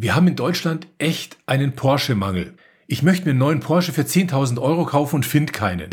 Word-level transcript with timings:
Wir 0.00 0.14
haben 0.14 0.28
in 0.28 0.36
Deutschland 0.36 0.86
echt 0.98 1.38
einen 1.46 1.72
Porsche-Mangel. 1.72 2.54
Ich 2.86 3.02
möchte 3.02 3.24
mir 3.24 3.30
einen 3.30 3.40
neuen 3.40 3.58
Porsche 3.58 3.92
für 3.92 4.02
10.000 4.02 4.62
Euro 4.62 4.84
kaufen 4.84 5.16
und 5.16 5.26
finde 5.26 5.52
keinen. 5.52 5.90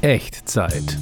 Echtzeit. 0.00 0.96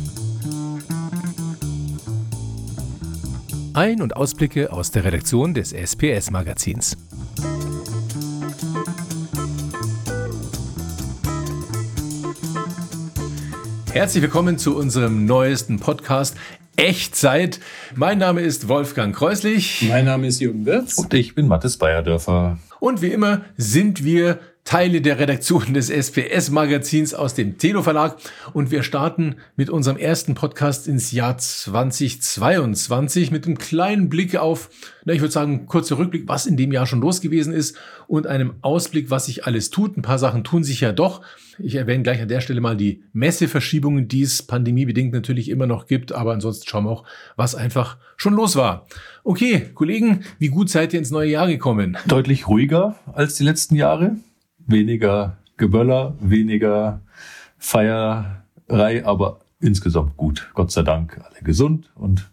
Ein- 3.75 4.01
und 4.01 4.17
Ausblicke 4.17 4.73
aus 4.73 4.91
der 4.91 5.05
Redaktion 5.05 5.53
des 5.53 5.75
SPS-Magazins. 5.75 6.97
Herzlich 13.93 14.23
willkommen 14.23 14.57
zu 14.57 14.75
unserem 14.75 15.27
neuesten 15.27 15.79
Podcast 15.79 16.39
Echtzeit. 16.77 17.61
Mein 17.95 18.19
Name 18.19 18.41
ist 18.41 18.69
Wolfgang 18.69 19.15
Kreuslich. 19.15 19.87
Mein 19.89 20.05
Name 20.07 20.27
ist 20.27 20.41
Jürgen 20.41 20.65
Wirz. 20.67 20.99
Und 20.99 21.13
ich 21.15 21.35
bin 21.35 21.47
Mathis 21.47 21.77
Bayerdörfer. 21.77 22.59
Und 22.81 23.03
wie 23.03 23.13
immer 23.13 23.43
sind 23.57 24.05
wir 24.05 24.41
Teile 24.65 25.03
der 25.03 25.19
Redaktion 25.19 25.75
des 25.75 25.91
SPS-Magazins 25.91 27.15
aus 27.15 27.35
dem 27.35 27.59
Telo 27.59 27.83
Verlag. 27.83 28.17
Und 28.55 28.71
wir 28.71 28.83
starten 28.83 29.37
mit 29.57 29.69
unserem 29.69 29.99
ersten 29.99 30.35
Podcast 30.35 30.89
ins 30.89 31.13
Jahr 31.13 31.37
2022 31.37 33.31
mit 33.31 33.45
einem 33.45 33.59
kleinen 33.59 34.09
Blick 34.09 34.37
auf, 34.37 34.71
na, 35.05 35.13
ich 35.13 35.21
würde 35.21 35.33
sagen, 35.33 35.67
kurzer 35.67 35.99
Rückblick, 35.99 36.29
was 36.29 36.47
in 36.47 36.57
dem 36.57 36.73
Jahr 36.73 36.87
schon 36.87 37.01
los 37.01 37.21
gewesen 37.21 37.53
ist 37.53 37.77
und 38.07 38.27
einem 38.27 38.55
Ausblick, 38.63 39.11
was 39.11 39.27
sich 39.27 39.45
alles 39.45 39.71
tut. 39.71 39.97
Ein 39.97 40.03
paar 40.03 40.19
Sachen 40.19 40.45
tun 40.45 40.65
sich 40.65 40.81
ja 40.81 40.93
doch. 40.93 41.23
Ich 41.59 41.75
erwähne 41.75 42.05
gleich 42.05 42.23
an 42.23 42.29
der 42.29 42.41
Stelle 42.41 42.61
mal 42.61 42.77
die 42.77 43.03
Messeverschiebungen, 43.13 44.09
die 44.09 44.23
es 44.23 44.43
pandemiebedingt 44.43 45.13
natürlich 45.13 45.51
immer 45.51 45.67
noch 45.67 45.87
gibt. 45.87 46.13
Aber 46.13 46.33
ansonsten 46.33 46.67
schauen 46.67 46.85
wir 46.85 46.91
auch, 46.91 47.05
was 47.37 47.55
einfach 47.55 47.99
schon 48.17 48.35
los 48.35 48.57
war. 48.57 48.87
Okay, 49.25 49.71
Kollegen, 49.75 50.25
wie 50.39 50.49
gut 50.49 50.71
seid 50.71 50.95
ihr 50.95 51.01
ins 51.01 51.11
neue 51.11 51.31
Jahr 51.31 51.49
gekommen? 51.49 51.99
Deutlich 52.07 52.49
ruhiger 52.49 52.97
als 53.13 53.35
die 53.35 53.45
letzten 53.45 53.75
Jahre 53.75 54.17
weniger 54.67 55.39
Geböller, 55.57 56.15
weniger 56.21 57.01
Feierei, 57.59 59.05
aber 59.05 59.41
insgesamt 59.61 60.17
gut. 60.17 60.51
Gott 60.55 60.73
sei 60.73 60.83
Dank 60.83 61.21
alle 61.25 61.43
gesund 61.43 61.91
und 61.95 62.31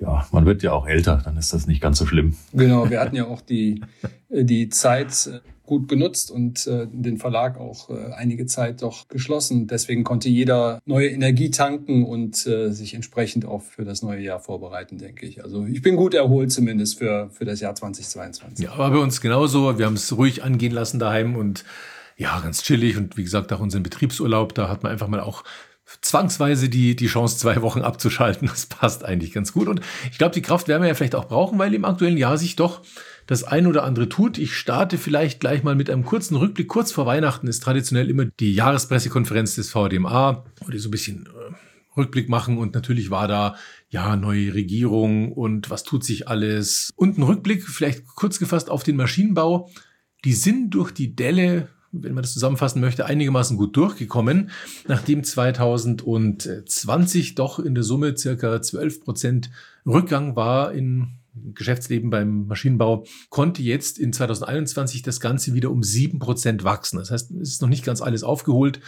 ja, 0.00 0.26
man 0.32 0.46
wird 0.46 0.62
ja 0.62 0.72
auch 0.72 0.86
älter, 0.86 1.20
dann 1.24 1.36
ist 1.36 1.52
das 1.52 1.66
nicht 1.66 1.80
ganz 1.80 1.98
so 1.98 2.06
schlimm. 2.06 2.36
Genau, 2.52 2.88
wir 2.88 3.00
hatten 3.00 3.16
ja 3.16 3.26
auch 3.26 3.40
die, 3.40 3.82
die 4.28 4.68
Zeit 4.68 5.42
gut 5.68 5.86
genutzt 5.86 6.30
und 6.30 6.66
äh, 6.66 6.88
den 6.90 7.18
Verlag 7.18 7.58
auch 7.58 7.90
äh, 7.90 8.12
einige 8.14 8.46
Zeit 8.46 8.82
doch 8.82 9.06
geschlossen. 9.08 9.66
Deswegen 9.66 10.02
konnte 10.02 10.28
jeder 10.28 10.80
neue 10.86 11.08
Energie 11.08 11.50
tanken 11.50 12.04
und 12.04 12.46
äh, 12.46 12.72
sich 12.72 12.94
entsprechend 12.94 13.44
auch 13.44 13.62
für 13.62 13.84
das 13.84 14.02
neue 14.02 14.20
Jahr 14.20 14.40
vorbereiten, 14.40 14.98
denke 14.98 15.26
ich. 15.26 15.44
Also 15.44 15.66
ich 15.66 15.82
bin 15.82 15.96
gut 15.96 16.14
erholt 16.14 16.50
zumindest 16.50 16.98
für, 16.98 17.28
für 17.30 17.44
das 17.44 17.60
Jahr 17.60 17.74
2022. 17.74 18.64
Ja, 18.64 18.72
aber 18.72 18.90
bei 18.90 18.98
uns 18.98 19.20
genauso. 19.20 19.78
Wir 19.78 19.86
haben 19.86 19.94
es 19.94 20.16
ruhig 20.16 20.42
angehen 20.42 20.72
lassen 20.72 20.98
daheim 20.98 21.36
und 21.36 21.64
ja, 22.16 22.40
ganz 22.40 22.62
chillig 22.62 22.96
und 22.96 23.16
wie 23.16 23.22
gesagt 23.22 23.52
auch 23.52 23.60
unseren 23.60 23.82
Betriebsurlaub, 23.82 24.54
da 24.54 24.68
hat 24.68 24.82
man 24.82 24.90
einfach 24.90 25.06
mal 25.06 25.20
auch 25.20 25.44
zwangsweise 26.00 26.68
die, 26.68 26.96
die 26.96 27.06
Chance, 27.06 27.38
zwei 27.38 27.62
Wochen 27.62 27.82
abzuschalten. 27.82 28.48
Das 28.48 28.66
passt 28.66 29.04
eigentlich 29.04 29.32
ganz 29.32 29.52
gut. 29.52 29.68
Und 29.68 29.80
ich 30.10 30.18
glaube, 30.18 30.34
die 30.34 30.42
Kraft 30.42 30.68
werden 30.68 30.82
wir 30.82 30.88
ja 30.88 30.94
vielleicht 30.94 31.14
auch 31.14 31.28
brauchen, 31.28 31.58
weil 31.58 31.74
im 31.74 31.84
aktuellen 31.84 32.16
Jahr 32.16 32.38
sich 32.38 32.56
doch 32.56 32.82
das 33.28 33.44
ein 33.44 33.66
oder 33.66 33.84
andere 33.84 34.08
tut. 34.08 34.38
Ich 34.38 34.54
starte 34.54 34.96
vielleicht 34.96 35.38
gleich 35.38 35.62
mal 35.62 35.76
mit 35.76 35.90
einem 35.90 36.04
kurzen 36.04 36.34
Rückblick. 36.34 36.66
Kurz 36.66 36.92
vor 36.92 37.04
Weihnachten 37.04 37.46
ist 37.46 37.62
traditionell 37.62 38.08
immer 38.08 38.24
die 38.24 38.54
Jahrespressekonferenz 38.54 39.54
des 39.54 39.70
VDMA, 39.70 40.46
wo 40.64 40.70
die 40.70 40.78
so 40.78 40.88
ein 40.88 40.92
bisschen 40.92 41.26
äh, 41.26 41.54
Rückblick 41.96 42.30
machen 42.30 42.56
und 42.56 42.74
natürlich 42.74 43.10
war 43.10 43.28
da 43.28 43.56
ja 43.90 44.16
neue 44.16 44.54
Regierung 44.54 45.32
und 45.32 45.68
was 45.68 45.84
tut 45.84 46.04
sich 46.04 46.26
alles 46.26 46.90
und 46.96 47.18
ein 47.18 47.22
Rückblick 47.22 47.64
vielleicht 47.64 48.06
kurz 48.06 48.38
gefasst 48.38 48.70
auf 48.70 48.82
den 48.82 48.96
Maschinenbau. 48.96 49.70
Die 50.24 50.32
sind 50.32 50.70
durch 50.70 50.90
die 50.90 51.14
Delle 51.14 51.68
wenn 51.90 52.12
man 52.12 52.22
das 52.22 52.34
zusammenfassen 52.34 52.82
möchte, 52.82 53.06
einigermaßen 53.06 53.56
gut 53.56 53.74
durchgekommen, 53.74 54.50
nachdem 54.88 55.24
2020 55.24 57.34
doch 57.34 57.58
in 57.58 57.74
der 57.74 57.82
Summe 57.82 58.14
circa 58.14 58.60
12 58.60 59.00
Prozent 59.00 59.50
Rückgang 59.86 60.36
war 60.36 60.72
in 60.72 61.17
Geschäftsleben 61.54 62.10
beim 62.10 62.46
Maschinenbau, 62.46 63.04
konnte 63.30 63.62
jetzt 63.62 63.98
in 63.98 64.12
2021 64.12 65.02
das 65.02 65.20
Ganze 65.20 65.54
wieder 65.54 65.70
um 65.70 65.82
sieben 65.82 66.18
Prozent 66.18 66.64
wachsen. 66.64 66.98
Das 66.98 67.10
heißt, 67.10 67.30
es 67.32 67.50
ist 67.50 67.62
noch 67.62 67.68
nicht 67.68 67.84
ganz 67.84 68.00
alles 68.00 68.22
aufgeholt, 68.22 68.80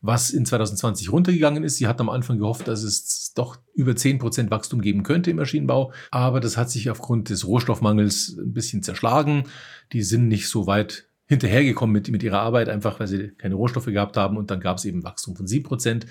was 0.00 0.30
in 0.30 0.46
2020 0.46 1.12
runtergegangen 1.12 1.64
ist. 1.64 1.76
Sie 1.76 1.86
hat 1.86 2.00
am 2.00 2.08
Anfang 2.08 2.38
gehofft, 2.38 2.68
dass 2.68 2.82
es 2.82 3.32
doch 3.34 3.58
über 3.74 3.96
zehn 3.96 4.18
Prozent 4.18 4.50
Wachstum 4.50 4.80
geben 4.80 5.02
könnte 5.02 5.30
im 5.30 5.36
Maschinenbau, 5.36 5.92
aber 6.10 6.40
das 6.40 6.56
hat 6.56 6.70
sich 6.70 6.90
aufgrund 6.90 7.30
des 7.30 7.46
Rohstoffmangels 7.46 8.36
ein 8.38 8.52
bisschen 8.52 8.82
zerschlagen. 8.82 9.44
Die 9.92 10.02
sind 10.02 10.28
nicht 10.28 10.48
so 10.48 10.66
weit 10.66 11.08
hinterhergekommen 11.26 11.92
mit, 11.92 12.08
mit 12.10 12.22
ihrer 12.22 12.40
Arbeit, 12.40 12.68
einfach 12.68 12.98
weil 13.00 13.06
sie 13.06 13.28
keine 13.36 13.54
Rohstoffe 13.54 13.86
gehabt 13.86 14.16
haben 14.16 14.36
und 14.36 14.50
dann 14.50 14.60
gab 14.60 14.78
es 14.78 14.84
eben 14.84 15.04
Wachstum 15.04 15.36
von 15.36 15.46
sieben 15.46 15.64
Prozent. 15.64 16.06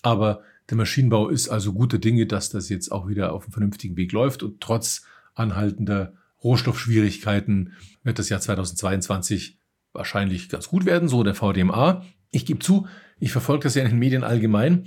Aber 0.00 0.42
der 0.70 0.76
Maschinenbau 0.76 1.28
ist 1.28 1.48
also 1.48 1.72
gute 1.72 1.98
Dinge, 1.98 2.26
dass 2.26 2.48
das 2.48 2.68
jetzt 2.68 2.90
auch 2.90 3.06
wieder 3.06 3.32
auf 3.32 3.44
einem 3.44 3.52
vernünftigen 3.52 3.96
Weg 3.96 4.12
läuft 4.12 4.42
und 4.42 4.60
trotz 4.60 5.02
anhaltender 5.34 6.14
Rohstoffschwierigkeiten 6.42 7.74
wird 8.02 8.18
das 8.18 8.28
Jahr 8.28 8.40
2022 8.40 9.58
wahrscheinlich 9.92 10.48
ganz 10.48 10.68
gut 10.68 10.84
werden, 10.84 11.08
so 11.08 11.22
der 11.22 11.34
VDMA. 11.34 12.04
Ich 12.30 12.46
gebe 12.46 12.60
zu, 12.60 12.86
ich 13.20 13.32
verfolge 13.32 13.64
das 13.64 13.74
ja 13.74 13.82
in 13.82 13.90
den 13.90 13.98
Medien 13.98 14.24
allgemein. 14.24 14.84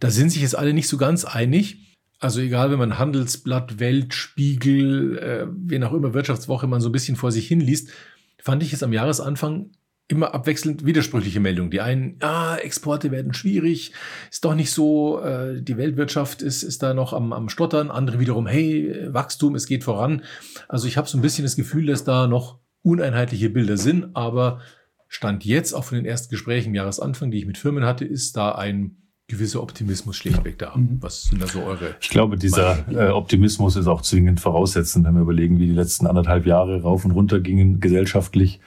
Da 0.00 0.10
sind 0.10 0.30
sich 0.30 0.42
jetzt 0.42 0.56
alle 0.56 0.74
nicht 0.74 0.88
so 0.88 0.96
ganz 0.96 1.24
einig. 1.24 1.94
Also 2.18 2.40
egal, 2.40 2.70
wenn 2.70 2.78
man 2.78 2.98
Handelsblatt, 2.98 3.78
Weltspiegel, 3.78 5.18
äh, 5.18 5.46
wen 5.50 5.84
auch 5.84 5.92
immer 5.92 6.14
Wirtschaftswoche 6.14 6.66
man 6.66 6.80
so 6.80 6.88
ein 6.88 6.92
bisschen 6.92 7.16
vor 7.16 7.30
sich 7.30 7.46
hinliest, 7.46 7.90
fand 8.38 8.62
ich 8.62 8.72
es 8.72 8.82
am 8.82 8.92
Jahresanfang 8.92 9.70
immer 10.08 10.34
abwechselnd 10.34 10.86
widersprüchliche 10.86 11.40
Meldungen. 11.40 11.70
Die 11.70 11.80
einen, 11.80 12.16
ah, 12.20 12.56
Exporte 12.56 13.10
werden 13.10 13.34
schwierig, 13.34 13.92
ist 14.30 14.44
doch 14.44 14.54
nicht 14.54 14.70
so, 14.70 15.20
äh, 15.20 15.60
die 15.60 15.76
Weltwirtschaft 15.76 16.42
ist, 16.42 16.62
ist 16.62 16.82
da 16.82 16.94
noch 16.94 17.12
am, 17.12 17.32
am 17.32 17.48
Stottern. 17.48 17.90
Andere 17.90 18.20
wiederum, 18.20 18.46
hey, 18.46 19.08
Wachstum, 19.08 19.54
es 19.54 19.66
geht 19.66 19.82
voran. 19.82 20.22
Also 20.68 20.86
ich 20.86 20.96
habe 20.96 21.08
so 21.08 21.18
ein 21.18 21.22
bisschen 21.22 21.44
das 21.44 21.56
Gefühl, 21.56 21.86
dass 21.86 22.04
da 22.04 22.28
noch 22.28 22.58
uneinheitliche 22.82 23.50
Bilder 23.50 23.76
sind, 23.76 24.14
aber 24.14 24.60
Stand 25.08 25.44
jetzt, 25.44 25.72
auch 25.72 25.84
von 25.84 25.96
den 25.96 26.04
ersten 26.04 26.30
Gesprächen 26.30 26.68
im 26.68 26.74
Jahresanfang, 26.74 27.30
die 27.30 27.38
ich 27.38 27.46
mit 27.46 27.58
Firmen 27.58 27.84
hatte, 27.84 28.04
ist 28.04 28.36
da 28.36 28.52
ein 28.52 28.96
gewisser 29.28 29.62
Optimismus 29.62 30.16
schlichtweg 30.16 30.58
da. 30.58 30.76
Mhm. 30.76 30.98
Was 31.00 31.24
sind 31.24 31.42
da 31.42 31.48
so 31.48 31.62
eure? 31.62 31.96
Ich 32.00 32.10
glaube, 32.10 32.36
dieser 32.36 32.84
äh, 32.92 33.10
Optimismus 33.10 33.74
ist 33.74 33.88
auch 33.88 34.02
zwingend 34.02 34.40
voraussetzend, 34.40 35.04
wenn 35.04 35.14
wir 35.14 35.22
überlegen, 35.22 35.58
wie 35.58 35.66
die 35.66 35.72
letzten 35.72 36.06
anderthalb 36.06 36.46
Jahre 36.46 36.82
rauf 36.82 37.04
und 37.04 37.10
runter 37.10 37.40
gingen 37.40 37.80
gesellschaftlich 37.80 38.60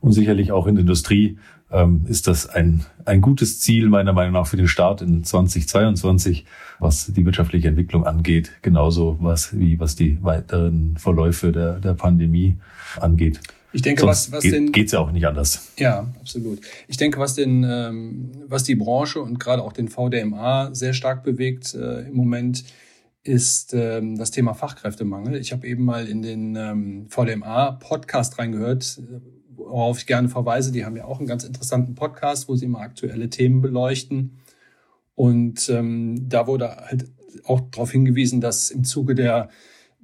und 0.00 0.12
sicherlich 0.12 0.52
auch 0.52 0.66
in 0.66 0.76
der 0.76 0.82
Industrie 0.82 1.38
ähm, 1.70 2.04
ist 2.08 2.28
das 2.28 2.48
ein, 2.48 2.84
ein 3.04 3.20
gutes 3.20 3.60
Ziel 3.60 3.88
meiner 3.88 4.12
Meinung 4.12 4.34
nach 4.34 4.46
für 4.46 4.56
den 4.56 4.68
Start 4.68 5.02
in 5.02 5.24
2022, 5.24 6.44
was 6.78 7.12
die 7.12 7.24
wirtschaftliche 7.24 7.68
Entwicklung 7.68 8.06
angeht, 8.06 8.52
genauso 8.62 9.16
was 9.20 9.58
wie 9.58 9.80
was 9.80 9.96
die 9.96 10.22
weiteren 10.22 10.96
Verläufe 10.96 11.52
der, 11.52 11.80
der 11.80 11.94
Pandemie 11.94 12.56
angeht. 13.00 13.40
Ich 13.72 13.82
denke, 13.82 14.02
Sonst 14.02 14.32
was, 14.32 14.32
was 14.32 14.42
geht, 14.42 14.54
den, 14.54 14.72
geht's 14.72 14.92
ja 14.92 15.00
auch 15.00 15.12
nicht 15.12 15.26
anders. 15.26 15.72
Ja, 15.76 16.08
absolut. 16.18 16.60
Ich 16.88 16.96
denke, 16.96 17.18
was 17.18 17.34
den, 17.34 17.62
ähm, 17.62 18.32
was 18.46 18.64
die 18.64 18.74
Branche 18.74 19.20
und 19.20 19.38
gerade 19.38 19.62
auch 19.62 19.74
den 19.74 19.88
VDMA 19.88 20.74
sehr 20.74 20.94
stark 20.94 21.24
bewegt 21.24 21.74
äh, 21.74 22.08
im 22.08 22.14
Moment, 22.14 22.64
ist 23.22 23.74
ähm, 23.74 24.16
das 24.16 24.30
Thema 24.30 24.54
Fachkräftemangel. 24.54 25.36
Ich 25.36 25.52
habe 25.52 25.66
eben 25.66 25.84
mal 25.84 26.06
in 26.06 26.22
den 26.22 26.56
ähm, 26.56 27.06
VDMA-Podcast 27.10 28.38
reingehört, 28.38 28.98
worauf 29.56 29.98
ich 29.98 30.06
gerne 30.06 30.28
verweise. 30.28 30.72
Die 30.72 30.84
haben 30.84 30.96
ja 30.96 31.04
auch 31.04 31.18
einen 31.18 31.28
ganz 31.28 31.44
interessanten 31.44 31.94
Podcast, 31.94 32.48
wo 32.48 32.56
sie 32.56 32.66
immer 32.66 32.80
aktuelle 32.80 33.30
Themen 33.30 33.60
beleuchten. 33.60 34.38
Und 35.14 35.68
ähm, 35.70 36.28
da 36.28 36.46
wurde 36.46 36.76
halt 36.76 37.06
auch 37.44 37.60
darauf 37.70 37.90
hingewiesen, 37.90 38.40
dass 38.40 38.70
im 38.70 38.84
Zuge 38.84 39.14
der 39.14 39.48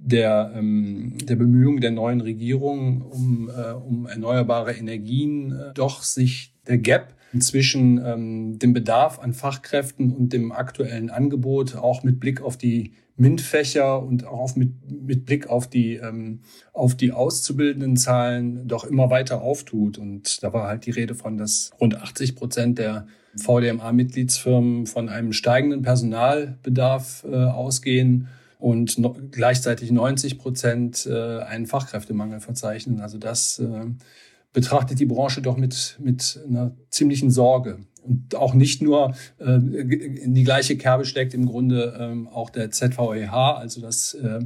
der, 0.05 0.53
ähm, 0.57 1.17
der 1.23 1.37
Bemühungen 1.37 1.81
der 1.81 1.93
neuen 1.93 2.21
Regierung 2.21 3.03
um, 3.03 3.49
äh, 3.49 3.73
um 3.73 4.07
erneuerbare 4.07 4.73
Energien 4.73 5.53
äh, 5.53 5.73
doch 5.75 6.03
sich 6.03 6.55
der 6.67 6.79
Gap 6.79 7.15
zwischen 7.41 8.01
ähm, 8.05 8.59
dem 8.59 8.73
Bedarf 8.73 9.19
an 9.19 9.33
Fachkräften 9.33 10.13
und 10.13 10.33
dem 10.33 10.53
aktuellen 10.53 11.11
Angebot 11.11 11.77
auch 11.77 12.03
mit 12.03 12.21
Blick 12.21 12.43
auf 12.43 12.57
die 12.57 12.93
MINT-Fächer 13.17 14.03
und 14.03 14.27
auch 14.27 14.57
mit, 14.57 14.73
mit 14.91 15.25
Blick 15.27 15.49
auf 15.49 15.69
die, 15.69 15.95
ähm, 15.95 16.41
auf 16.73 16.95
die 16.95 17.13
auszubildenden 17.13 17.97
Zahlen 17.97 18.67
doch 18.67 18.85
immer 18.85 19.11
weiter 19.11 19.43
auftut. 19.43 19.99
Und 19.99 20.43
da 20.43 20.53
war 20.53 20.69
halt 20.69 20.87
die 20.87 20.91
Rede 20.91 21.15
von, 21.15 21.37
dass 21.37 21.71
rund 21.81 21.95
80 21.95 22.37
Prozent 22.37 22.79
der 22.79 23.07
VDMA-Mitgliedsfirmen 23.37 24.87
von 24.87 25.09
einem 25.09 25.33
steigenden 25.33 25.83
Personalbedarf 25.83 27.25
äh, 27.31 27.35
ausgehen 27.37 28.29
und 28.59 28.99
no 28.99 29.17
gleichzeitig 29.31 29.91
90 29.91 30.39
Prozent 30.39 31.07
äh, 31.07 31.41
einen 31.41 31.67
Fachkräftemangel 31.67 32.41
verzeichnen. 32.41 33.01
Also 33.01 33.19
das 33.19 33.59
äh, 33.59 33.87
betrachtet 34.53 34.99
die 34.99 35.07
Branche 35.07 35.43
doch 35.43 35.57
mit, 35.57 35.99
mit 36.03 36.41
einer 36.47 36.73
ziemlichen 36.91 37.31
Sorge. 37.31 37.79
Und 38.03 38.35
auch 38.35 38.53
nicht 38.55 38.83
nur 38.83 39.15
äh, 39.39 39.55
in 39.55 40.35
die 40.35 40.45
gleiche 40.45 40.77
Kerbe 40.77 41.05
schlägt 41.05 41.35
im 41.35 41.47
Grunde 41.47 41.97
ähm, 41.99 42.29
auch 42.29 42.51
der 42.51 42.71
ZVEH, 42.71 43.33
also 43.33 43.81
das 43.81 44.15
äh, 44.15 44.41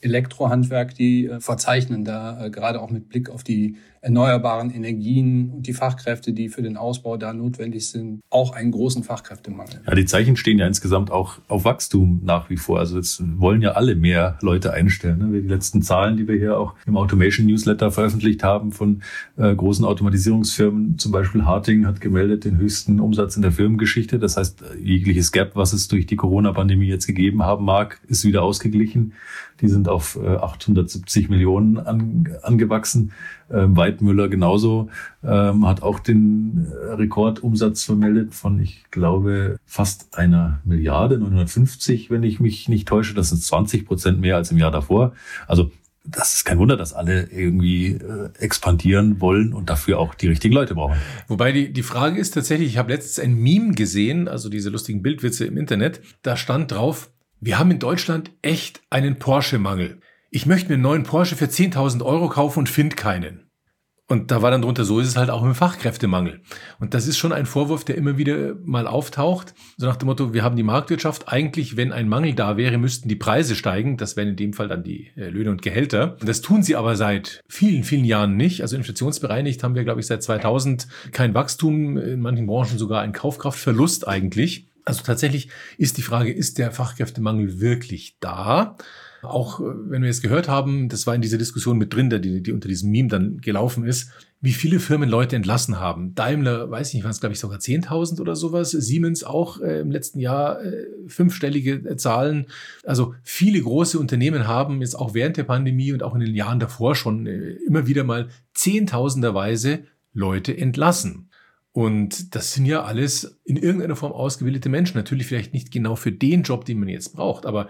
Elektrohandwerk, 0.00 0.94
die 0.94 1.26
äh, 1.26 1.40
verzeichnen 1.40 2.04
da 2.04 2.46
äh, 2.46 2.50
gerade 2.50 2.80
auch 2.80 2.90
mit 2.90 3.08
Blick 3.08 3.28
auf 3.28 3.44
die 3.44 3.76
erneuerbaren 4.02 4.70
Energien 4.70 5.50
und 5.50 5.66
die 5.68 5.72
Fachkräfte, 5.72 6.32
die 6.32 6.48
für 6.48 6.60
den 6.60 6.76
Ausbau 6.76 7.16
da 7.16 7.32
notwendig 7.32 7.88
sind, 7.88 8.20
auch 8.30 8.52
einen 8.52 8.72
großen 8.72 9.04
Fachkräftemangel. 9.04 9.80
Ja, 9.86 9.94
die 9.94 10.04
Zeichen 10.04 10.36
stehen 10.36 10.58
ja 10.58 10.66
insgesamt 10.66 11.12
auch 11.12 11.38
auf 11.46 11.64
Wachstum 11.64 12.20
nach 12.24 12.50
wie 12.50 12.56
vor. 12.56 12.80
Also 12.80 12.96
jetzt 12.96 13.22
wollen 13.38 13.62
ja 13.62 13.72
alle 13.72 13.94
mehr 13.94 14.38
Leute 14.42 14.72
einstellen. 14.72 15.18
Ne? 15.18 15.40
Die 15.40 15.48
letzten 15.48 15.82
Zahlen, 15.82 16.16
die 16.16 16.26
wir 16.26 16.36
hier 16.36 16.58
auch 16.58 16.74
im 16.84 16.96
Automation 16.96 17.46
Newsletter 17.46 17.92
veröffentlicht 17.92 18.42
haben 18.42 18.72
von 18.72 19.02
äh, 19.36 19.54
großen 19.54 19.84
Automatisierungsfirmen, 19.84 20.98
zum 20.98 21.12
Beispiel 21.12 21.44
Harting 21.44 21.86
hat 21.86 22.00
gemeldet 22.00 22.44
den 22.44 22.56
höchsten 22.56 22.98
Umsatz 22.98 23.36
in 23.36 23.42
der 23.42 23.52
Firmengeschichte. 23.52 24.18
Das 24.18 24.36
heißt, 24.36 24.64
jegliches 24.82 25.30
Gap, 25.30 25.54
was 25.54 25.72
es 25.72 25.86
durch 25.86 26.06
die 26.06 26.16
Corona-Pandemie 26.16 26.88
jetzt 26.88 27.06
gegeben 27.06 27.44
haben 27.44 27.64
mag, 27.64 28.00
ist 28.08 28.24
wieder 28.24 28.42
ausgeglichen. 28.42 29.12
Die 29.60 29.68
sind 29.68 29.88
auf 29.88 30.18
870 30.18 31.26
äh, 31.26 31.28
Millionen 31.28 31.78
an, 31.78 32.28
angewachsen. 32.42 33.12
Ähm, 33.52 33.76
Weidmüller 33.76 34.28
genauso 34.28 34.88
ähm, 35.22 35.66
hat 35.66 35.82
auch 35.82 35.98
den 35.98 36.66
äh, 36.70 36.92
Rekordumsatz 36.94 37.84
vermeldet 37.84 38.34
von, 38.34 38.60
ich 38.60 38.84
glaube, 38.90 39.56
fast 39.66 40.16
einer 40.16 40.60
Milliarde, 40.64 41.18
950, 41.18 42.10
wenn 42.10 42.22
ich 42.22 42.40
mich 42.40 42.68
nicht 42.68 42.88
täusche. 42.88 43.14
Das 43.14 43.28
sind 43.28 43.42
20 43.42 43.86
Prozent 43.86 44.20
mehr 44.20 44.36
als 44.36 44.50
im 44.50 44.58
Jahr 44.58 44.70
davor. 44.70 45.12
Also 45.46 45.70
das 46.04 46.34
ist 46.34 46.44
kein 46.44 46.58
Wunder, 46.58 46.76
dass 46.76 46.92
alle 46.92 47.28
irgendwie 47.30 47.92
äh, 47.92 48.30
expandieren 48.38 49.20
wollen 49.20 49.52
und 49.52 49.70
dafür 49.70 49.98
auch 49.98 50.14
die 50.14 50.28
richtigen 50.28 50.54
Leute 50.54 50.74
brauchen. 50.74 50.96
Wobei 51.28 51.52
die, 51.52 51.72
die 51.72 51.82
Frage 51.82 52.18
ist 52.18 52.32
tatsächlich, 52.32 52.68
ich 52.68 52.78
habe 52.78 52.92
letztens 52.92 53.24
ein 53.24 53.34
Meme 53.34 53.74
gesehen, 53.74 54.28
also 54.28 54.48
diese 54.48 54.70
lustigen 54.70 55.02
Bildwitze 55.02 55.44
im 55.44 55.56
Internet, 55.56 56.00
da 56.22 56.36
stand 56.36 56.72
drauf, 56.72 57.10
wir 57.40 57.58
haben 57.58 57.70
in 57.70 57.78
Deutschland 57.78 58.30
echt 58.42 58.82
einen 58.90 59.18
Porsche-Mangel. 59.18 59.98
Ich 60.34 60.46
möchte 60.46 60.70
mir 60.70 60.76
einen 60.76 60.82
neuen 60.82 61.02
Porsche 61.02 61.36
für 61.36 61.44
10.000 61.44 62.02
Euro 62.02 62.30
kaufen 62.30 62.60
und 62.60 62.70
finde 62.70 62.96
keinen. 62.96 63.50
Und 64.08 64.30
da 64.30 64.40
war 64.40 64.50
dann 64.50 64.62
drunter, 64.62 64.86
so 64.86 64.98
ist 64.98 65.08
es 65.08 65.16
halt 65.16 65.28
auch 65.28 65.42
im 65.42 65.54
Fachkräftemangel. 65.54 66.40
Und 66.80 66.94
das 66.94 67.06
ist 67.06 67.18
schon 67.18 67.34
ein 67.34 67.44
Vorwurf, 67.44 67.84
der 67.84 67.96
immer 67.96 68.16
wieder 68.16 68.54
mal 68.64 68.86
auftaucht. 68.86 69.52
So 69.76 69.84
nach 69.84 69.96
dem 69.96 70.06
Motto, 70.06 70.32
wir 70.32 70.42
haben 70.42 70.56
die 70.56 70.62
Marktwirtschaft. 70.62 71.28
Eigentlich, 71.28 71.76
wenn 71.76 71.92
ein 71.92 72.08
Mangel 72.08 72.34
da 72.34 72.56
wäre, 72.56 72.78
müssten 72.78 73.10
die 73.10 73.16
Preise 73.16 73.54
steigen. 73.54 73.98
Das 73.98 74.16
wären 74.16 74.28
in 74.28 74.36
dem 74.36 74.54
Fall 74.54 74.68
dann 74.68 74.82
die 74.82 75.10
äh, 75.16 75.28
Löhne 75.28 75.50
und 75.50 75.60
Gehälter. 75.60 76.16
Und 76.18 76.26
das 76.26 76.40
tun 76.40 76.62
sie 76.62 76.76
aber 76.76 76.96
seit 76.96 77.42
vielen, 77.46 77.84
vielen 77.84 78.06
Jahren 78.06 78.34
nicht. 78.34 78.62
Also 78.62 78.74
inflationsbereinigt 78.76 79.62
haben 79.62 79.74
wir, 79.74 79.84
glaube 79.84 80.00
ich, 80.00 80.06
seit 80.06 80.22
2000 80.22 80.88
kein 81.12 81.34
Wachstum, 81.34 81.98
in 81.98 82.22
manchen 82.22 82.46
Branchen 82.46 82.78
sogar 82.78 83.02
ein 83.02 83.12
Kaufkraftverlust 83.12 84.08
eigentlich. 84.08 84.71
Also 84.84 85.02
tatsächlich 85.02 85.48
ist 85.78 85.96
die 85.96 86.02
Frage, 86.02 86.32
ist 86.32 86.58
der 86.58 86.72
Fachkräftemangel 86.72 87.60
wirklich 87.60 88.16
da? 88.20 88.76
Auch 89.22 89.60
äh, 89.60 89.64
wenn 89.64 90.02
wir 90.02 90.08
jetzt 90.08 90.22
gehört 90.22 90.48
haben, 90.48 90.88
das 90.88 91.06
war 91.06 91.14
in 91.14 91.22
dieser 91.22 91.38
Diskussion 91.38 91.78
mit 91.78 91.94
drin, 91.94 92.10
die, 92.10 92.42
die 92.42 92.52
unter 92.52 92.68
diesem 92.68 92.90
Meme 92.90 93.08
dann 93.08 93.38
gelaufen 93.40 93.84
ist, 93.84 94.10
wie 94.40 94.52
viele 94.52 94.80
Firmen 94.80 95.08
Leute 95.08 95.36
entlassen 95.36 95.78
haben. 95.78 96.16
Daimler, 96.16 96.68
weiß 96.68 96.88
ich 96.88 96.94
nicht, 96.94 97.04
waren 97.04 97.12
es 97.12 97.20
glaube 97.20 97.32
ich 97.34 97.38
sogar 97.38 97.58
10.000 97.58 98.20
oder 98.20 98.34
sowas. 98.34 98.72
Siemens 98.72 99.22
auch 99.22 99.60
äh, 99.60 99.80
im 99.80 99.92
letzten 99.92 100.18
Jahr 100.18 100.60
äh, 100.64 100.86
fünfstellige 101.06 101.74
äh, 101.74 101.96
Zahlen. 101.96 102.46
Also 102.84 103.14
viele 103.22 103.60
große 103.60 103.98
Unternehmen 104.00 104.48
haben 104.48 104.80
jetzt 104.80 104.98
auch 104.98 105.14
während 105.14 105.36
der 105.36 105.44
Pandemie 105.44 105.92
und 105.92 106.02
auch 106.02 106.14
in 106.14 106.20
den 106.20 106.34
Jahren 106.34 106.58
davor 106.58 106.96
schon 106.96 107.26
äh, 107.26 107.52
immer 107.66 107.86
wieder 107.86 108.02
mal 108.02 108.28
Zehntausenderweise 108.54 109.84
Leute 110.12 110.56
entlassen. 110.56 111.30
Und 111.72 112.34
das 112.34 112.52
sind 112.52 112.66
ja 112.66 112.82
alles 112.82 113.40
in 113.44 113.56
irgendeiner 113.56 113.96
Form 113.96 114.12
ausgebildete 114.12 114.68
Menschen. 114.68 114.98
Natürlich 114.98 115.26
vielleicht 115.26 115.54
nicht 115.54 115.70
genau 115.70 115.96
für 115.96 116.12
den 116.12 116.42
Job, 116.42 116.66
den 116.66 116.78
man 116.78 116.88
jetzt 116.88 117.14
braucht. 117.14 117.46
Aber 117.46 117.68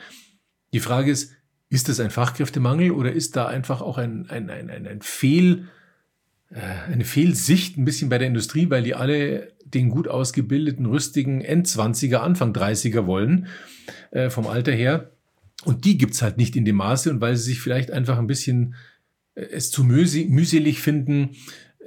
die 0.72 0.80
Frage 0.80 1.10
ist, 1.10 1.32
ist 1.68 1.88
das 1.88 2.00
ein 2.00 2.10
Fachkräftemangel 2.10 2.90
oder 2.90 3.12
ist 3.12 3.36
da 3.36 3.46
einfach 3.46 3.80
auch 3.80 3.98
ein, 3.98 4.28
ein, 4.28 4.50
ein, 4.50 4.70
ein, 4.70 4.86
ein 4.86 5.02
Fehl, 5.02 5.68
äh, 6.50 6.60
eine 6.92 7.04
Fehlsicht 7.04 7.78
ein 7.78 7.84
bisschen 7.84 8.08
bei 8.08 8.18
der 8.18 8.28
Industrie, 8.28 8.68
weil 8.70 8.82
die 8.82 8.94
alle 8.94 9.52
den 9.64 9.88
gut 9.88 10.08
ausgebildeten, 10.08 10.84
rüstigen 10.86 11.40
Endzwanziger, 11.40 12.22
Anfang 12.22 12.52
30er 12.52 13.06
wollen, 13.06 13.46
äh, 14.10 14.28
vom 14.28 14.46
Alter 14.46 14.72
her. 14.72 15.12
Und 15.64 15.84
die 15.84 15.96
gibt's 15.96 16.22
halt 16.22 16.36
nicht 16.36 16.56
in 16.56 16.64
dem 16.64 16.76
Maße 16.76 17.08
und 17.10 17.20
weil 17.20 17.36
sie 17.36 17.44
sich 17.44 17.60
vielleicht 17.60 17.92
einfach 17.92 18.18
ein 18.18 18.26
bisschen 18.26 18.74
äh, 19.34 19.42
es 19.42 19.70
zu 19.70 19.84
mühselig 19.84 20.80
finden, 20.80 21.30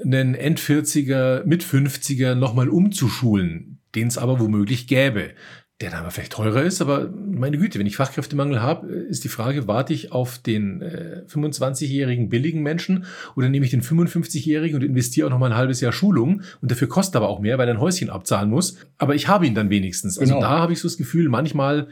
einen 0.04 0.36
End-40er, 0.36 1.46
Mit-50er 1.46 2.36
nochmal 2.36 2.70
umzuschulen, 2.70 3.80
den 3.96 4.08
es 4.08 4.18
aber 4.18 4.40
womöglich 4.40 4.88
gäbe. 4.88 5.32
Der 5.82 5.90
dann 5.90 6.00
aber 6.00 6.12
vielleicht 6.12 6.32
teurer 6.32 6.64
ist, 6.64 6.82
aber 6.82 7.12
meine 7.12 7.58
Güte, 7.58 7.80
wenn 7.80 7.86
ich 7.86 7.98
Fachkräftemangel 7.98 8.62
habe, 8.62 8.88
ist 8.88 9.26
die 9.26 9.30
Frage, 9.30 9.68
warte 9.68 9.94
ich 9.94 10.14
auf 10.14 10.38
den 10.38 10.82
äh, 10.82 11.24
25-jährigen 11.28 12.30
billigen 12.30 12.64
Menschen 12.64 13.04
oder 13.36 13.50
nehme 13.50 13.66
ich 13.66 13.72
den 13.72 13.82
55-jährigen 13.82 14.78
und 14.78 14.86
investiere 14.86 15.28
auch 15.28 15.32
noch 15.32 15.38
mal 15.38 15.52
ein 15.52 15.58
halbes 15.58 15.82
Jahr 15.82 15.92
Schulung 15.92 16.44
und 16.62 16.72
dafür 16.72 16.88
kostet 16.88 17.18
aber 17.18 17.28
auch 17.28 17.42
mehr, 17.42 17.58
weil 17.58 17.68
er 17.68 17.74
ein 17.74 17.82
Häuschen 17.82 18.10
abzahlen 18.10 18.50
muss. 18.50 18.78
Aber 18.98 19.16
ich 19.16 19.28
habe 19.28 19.48
ihn 19.48 19.54
dann 19.54 19.70
wenigstens. 19.70 20.18
Also 20.18 20.36
genau. 20.36 20.48
da 20.48 20.60
habe 20.60 20.72
ich 20.72 20.80
so 20.80 20.88
das 20.88 20.96
Gefühl, 20.96 21.28
manchmal 21.28 21.90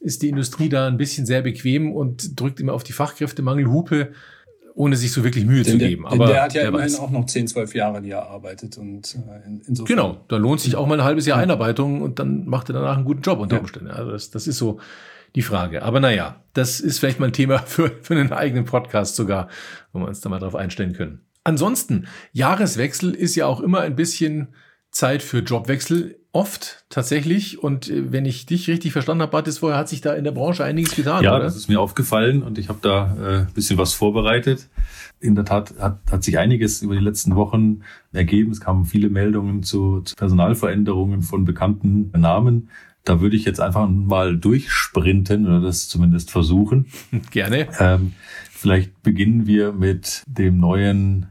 ist 0.00 0.22
die 0.22 0.30
Industrie 0.30 0.70
da 0.70 0.86
ein 0.86 0.96
bisschen 0.96 1.26
sehr 1.26 1.42
bequem 1.42 1.92
und 1.92 2.40
drückt 2.40 2.60
immer 2.60 2.72
auf 2.72 2.84
die 2.84 2.94
Fachkräftemangelhupe 2.94 4.12
ohne 4.78 4.96
sich 4.96 5.12
so 5.12 5.24
wirklich 5.24 5.44
Mühe 5.44 5.64
denn 5.64 5.72
zu 5.72 5.78
geben. 5.78 6.04
Der, 6.04 6.12
Aber 6.12 6.26
der 6.26 6.42
hat 6.42 6.54
ja 6.54 6.62
immerhin 6.62 6.86
weiß. 6.86 7.00
auch 7.00 7.10
noch 7.10 7.26
10, 7.26 7.48
12 7.48 7.74
Jahre, 7.74 8.00
die 8.00 8.10
er 8.10 8.28
arbeitet. 8.28 8.78
Und 8.78 9.16
äh, 9.16 9.60
insofern. 9.66 9.96
Genau, 9.96 10.20
da 10.28 10.36
lohnt 10.36 10.60
sich 10.60 10.76
auch 10.76 10.86
mal 10.86 11.00
ein 11.00 11.04
halbes 11.04 11.26
Jahr 11.26 11.38
Einarbeitung 11.38 12.00
und 12.00 12.20
dann 12.20 12.46
macht 12.46 12.70
er 12.70 12.74
danach 12.74 12.96
einen 12.96 13.04
guten 13.04 13.22
Job 13.22 13.40
unter 13.40 13.56
ja. 13.56 13.60
Umständen. 13.60 13.90
Also 13.90 14.12
das, 14.12 14.30
das 14.30 14.46
ist 14.46 14.56
so 14.56 14.78
die 15.34 15.42
Frage. 15.42 15.82
Aber 15.82 15.98
naja, 15.98 16.44
das 16.52 16.78
ist 16.78 17.00
vielleicht 17.00 17.18
mal 17.18 17.26
ein 17.26 17.32
Thema 17.32 17.58
für, 17.66 17.90
für 18.02 18.14
einen 18.14 18.32
eigenen 18.32 18.66
Podcast 18.66 19.16
sogar, 19.16 19.48
wo 19.92 19.98
wir 19.98 20.06
uns 20.06 20.20
da 20.20 20.28
mal 20.28 20.38
drauf 20.38 20.54
einstellen 20.54 20.92
können. 20.92 21.22
Ansonsten, 21.42 22.06
Jahreswechsel 22.32 23.14
ist 23.14 23.34
ja 23.34 23.46
auch 23.46 23.60
immer 23.60 23.80
ein 23.80 23.96
bisschen 23.96 24.54
Zeit 24.92 25.24
für 25.24 25.38
Jobwechsel 25.38 26.20
oft 26.38 26.84
tatsächlich. 26.88 27.62
Und 27.62 27.90
äh, 27.90 28.12
wenn 28.12 28.24
ich 28.24 28.46
dich 28.46 28.68
richtig 28.68 28.92
verstanden 28.92 29.22
habe, 29.22 29.32
Batis, 29.32 29.58
vorher 29.58 29.78
hat 29.78 29.88
sich 29.88 30.00
da 30.00 30.14
in 30.14 30.24
der 30.24 30.30
Branche 30.30 30.64
einiges 30.64 30.94
getan. 30.94 31.24
Ja, 31.24 31.34
oder? 31.34 31.44
das 31.44 31.56
ist 31.56 31.68
mir 31.68 31.80
aufgefallen 31.80 32.42
und 32.42 32.58
ich 32.58 32.68
habe 32.68 32.78
da 32.80 33.16
äh, 33.20 33.38
ein 33.40 33.52
bisschen 33.54 33.76
was 33.76 33.92
vorbereitet. 33.92 34.68
In 35.20 35.34
der 35.34 35.44
Tat 35.44 35.74
hat, 35.80 35.98
hat 36.10 36.22
sich 36.22 36.38
einiges 36.38 36.80
über 36.80 36.94
die 36.94 37.02
letzten 37.02 37.34
Wochen 37.34 37.80
ergeben. 38.12 38.52
Es 38.52 38.60
kamen 38.60 38.84
viele 38.84 39.10
Meldungen 39.10 39.64
zu, 39.64 40.00
zu 40.02 40.14
Personalveränderungen 40.14 41.22
von 41.22 41.44
bekannten 41.44 42.12
Namen. 42.12 42.70
Da 43.04 43.20
würde 43.20 43.36
ich 43.36 43.44
jetzt 43.44 43.60
einfach 43.60 43.88
mal 43.88 44.36
durchsprinten 44.36 45.46
oder 45.46 45.60
das 45.60 45.88
zumindest 45.88 46.30
versuchen. 46.30 46.86
Gerne. 47.32 47.66
Ähm, 47.80 48.12
vielleicht 48.50 49.02
beginnen 49.02 49.46
wir 49.46 49.72
mit 49.72 50.22
dem 50.26 50.58
neuen 50.58 51.26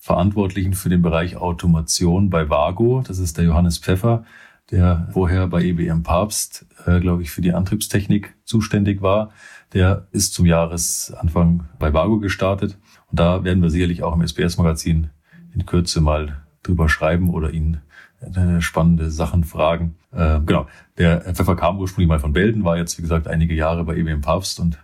Verantwortlichen 0.00 0.72
für 0.72 0.88
den 0.88 1.02
Bereich 1.02 1.36
Automation 1.36 2.30
bei 2.30 2.48
Vago. 2.48 3.02
Das 3.06 3.18
ist 3.18 3.36
der 3.36 3.44
Johannes 3.44 3.78
Pfeffer, 3.78 4.24
der 4.70 5.08
vorher 5.12 5.46
bei 5.48 5.62
EBM 5.64 6.02
Papst, 6.02 6.66
äh, 6.86 7.00
glaube 7.00 7.22
ich, 7.22 7.30
für 7.30 7.40
die 7.40 7.52
Antriebstechnik 7.52 8.34
zuständig 8.44 9.02
war. 9.02 9.30
Der 9.72 10.06
ist 10.12 10.34
zum 10.34 10.46
Jahresanfang 10.46 11.68
bei 11.78 11.92
Vago 11.92 12.18
gestartet. 12.18 12.78
Und 13.10 13.18
da 13.18 13.44
werden 13.44 13.62
wir 13.62 13.70
sicherlich 13.70 14.02
auch 14.02 14.14
im 14.14 14.26
SBS-Magazin 14.26 15.10
in 15.54 15.66
Kürze 15.66 16.00
mal 16.00 16.42
drüber 16.62 16.88
schreiben 16.88 17.30
oder 17.30 17.50
ihn 17.50 17.80
äh, 18.20 18.60
spannende 18.60 19.10
Sachen 19.10 19.44
fragen. 19.44 19.96
Äh, 20.12 20.40
genau, 20.44 20.66
der 20.98 21.20
Pfeffer 21.34 21.56
kam 21.56 21.78
ursprünglich 21.78 22.08
mal 22.08 22.20
von 22.20 22.32
Belden, 22.32 22.64
war 22.64 22.76
jetzt, 22.76 22.98
wie 22.98 23.02
gesagt, 23.02 23.26
einige 23.28 23.54
Jahre 23.54 23.84
bei 23.84 23.96
EBM 23.96 24.20
Papst 24.20 24.60
und 24.60 24.78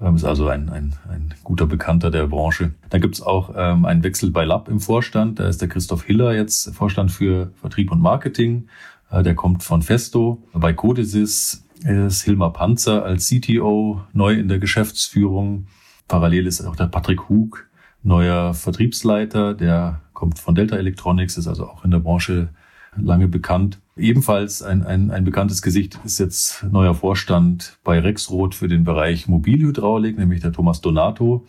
ähm, 0.00 0.16
ist 0.16 0.24
also 0.24 0.48
ein, 0.48 0.70
ein, 0.70 0.94
ein 1.08 1.34
guter 1.44 1.66
Bekannter 1.66 2.10
der 2.10 2.26
Branche. 2.26 2.74
Da 2.88 2.98
gibt's 2.98 3.20
auch 3.20 3.54
ähm, 3.56 3.84
einen 3.84 4.02
Wechsel 4.02 4.30
bei 4.30 4.44
Lab 4.44 4.68
im 4.68 4.80
Vorstand. 4.80 5.38
Da 5.38 5.48
ist 5.48 5.60
der 5.60 5.68
Christoph 5.68 6.04
Hiller 6.04 6.34
jetzt 6.34 6.74
Vorstand 6.74 7.12
für 7.12 7.52
Vertrieb 7.60 7.92
und 7.92 8.00
Marketing. 8.00 8.68
Äh, 9.10 9.22
der 9.22 9.34
kommt 9.34 9.62
von 9.62 9.82
Festo. 9.82 10.42
Bei 10.52 10.72
Codesys 10.72 11.66
ist 11.84 12.22
Hilmar 12.22 12.52
Panzer 12.52 13.04
als 13.04 13.28
CTO 13.28 14.02
neu 14.12 14.34
in 14.34 14.48
der 14.48 14.58
Geschäftsführung. 14.58 15.66
Parallel 16.08 16.46
ist 16.46 16.64
auch 16.64 16.76
der 16.76 16.86
Patrick 16.86 17.28
Hug, 17.28 17.66
neuer 18.02 18.54
Vertriebsleiter. 18.54 19.54
Der 19.54 20.00
kommt 20.12 20.38
von 20.38 20.54
Delta 20.54 20.76
Electronics, 20.76 21.36
ist 21.36 21.48
also 21.48 21.66
auch 21.66 21.84
in 21.84 21.90
der 21.90 22.00
Branche 22.00 22.50
lange 22.96 23.28
bekannt. 23.28 23.80
Ebenfalls 23.96 24.62
ein, 24.62 24.84
ein, 24.84 25.10
ein 25.10 25.24
bekanntes 25.24 25.62
Gesicht 25.62 25.98
ist 26.04 26.18
jetzt 26.18 26.64
neuer 26.64 26.94
Vorstand 26.94 27.78
bei 27.84 28.00
Rexroth 28.00 28.54
für 28.54 28.68
den 28.68 28.84
Bereich 28.84 29.28
Mobilhydraulik, 29.28 30.18
nämlich 30.18 30.40
der 30.40 30.52
Thomas 30.52 30.80
Donato. 30.80 31.46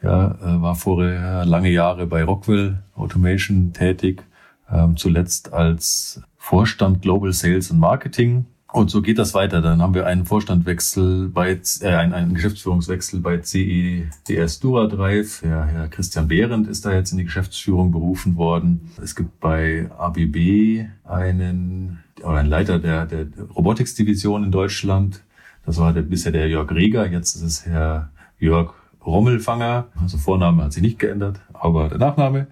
Er 0.00 0.38
äh, 0.40 0.62
war 0.62 0.76
vorher 0.76 1.44
lange 1.44 1.70
Jahre 1.70 2.06
bei 2.06 2.22
Rockwell 2.22 2.82
Automation 2.94 3.72
tätig, 3.72 4.22
ähm, 4.70 4.96
zuletzt 4.96 5.52
als 5.52 6.22
Vorstand 6.48 7.02
Global 7.02 7.30
Sales 7.34 7.70
und 7.70 7.78
Marketing 7.78 8.46
und 8.72 8.90
so 8.90 9.02
geht 9.02 9.18
das 9.18 9.34
weiter. 9.34 9.60
Dann 9.60 9.82
haben 9.82 9.92
wir 9.92 10.06
einen 10.06 10.24
Vorstandwechsel 10.24 11.28
bei, 11.28 11.60
äh, 11.82 11.86
einen, 11.88 12.14
einen 12.14 12.32
Geschäftsführungswechsel 12.32 13.20
bei 13.20 13.42
CEDS 13.42 14.58
Duradrive. 14.60 15.46
Ja, 15.46 15.64
Herr 15.64 15.88
Christian 15.88 16.26
Behrendt 16.26 16.66
ist 16.66 16.86
da 16.86 16.94
jetzt 16.94 17.12
in 17.12 17.18
die 17.18 17.24
Geschäftsführung 17.24 17.92
berufen 17.92 18.36
worden. 18.36 18.90
Es 19.02 19.14
gibt 19.14 19.40
bei 19.40 19.90
ABB 19.98 20.86
einen, 21.04 21.98
oder 22.22 22.38
einen 22.38 22.48
Leiter 22.48 22.78
der, 22.78 23.04
der 23.04 23.26
Robotics 23.54 23.94
Division 23.94 24.42
in 24.42 24.50
Deutschland. 24.50 25.22
Das 25.66 25.76
war 25.76 25.92
der, 25.92 26.00
bisher 26.00 26.32
der 26.32 26.48
Jörg 26.48 26.70
Reger. 26.70 27.10
Jetzt 27.10 27.36
ist 27.36 27.42
es 27.42 27.66
Herr 27.66 28.10
Jörg 28.38 28.72
Rommelfanger. 29.04 29.88
Also 30.00 30.16
Vorname 30.16 30.64
hat 30.64 30.72
sich 30.72 30.82
nicht 30.82 30.98
geändert, 30.98 31.40
aber 31.52 31.90
der 31.90 31.98
Nachname. 31.98 32.46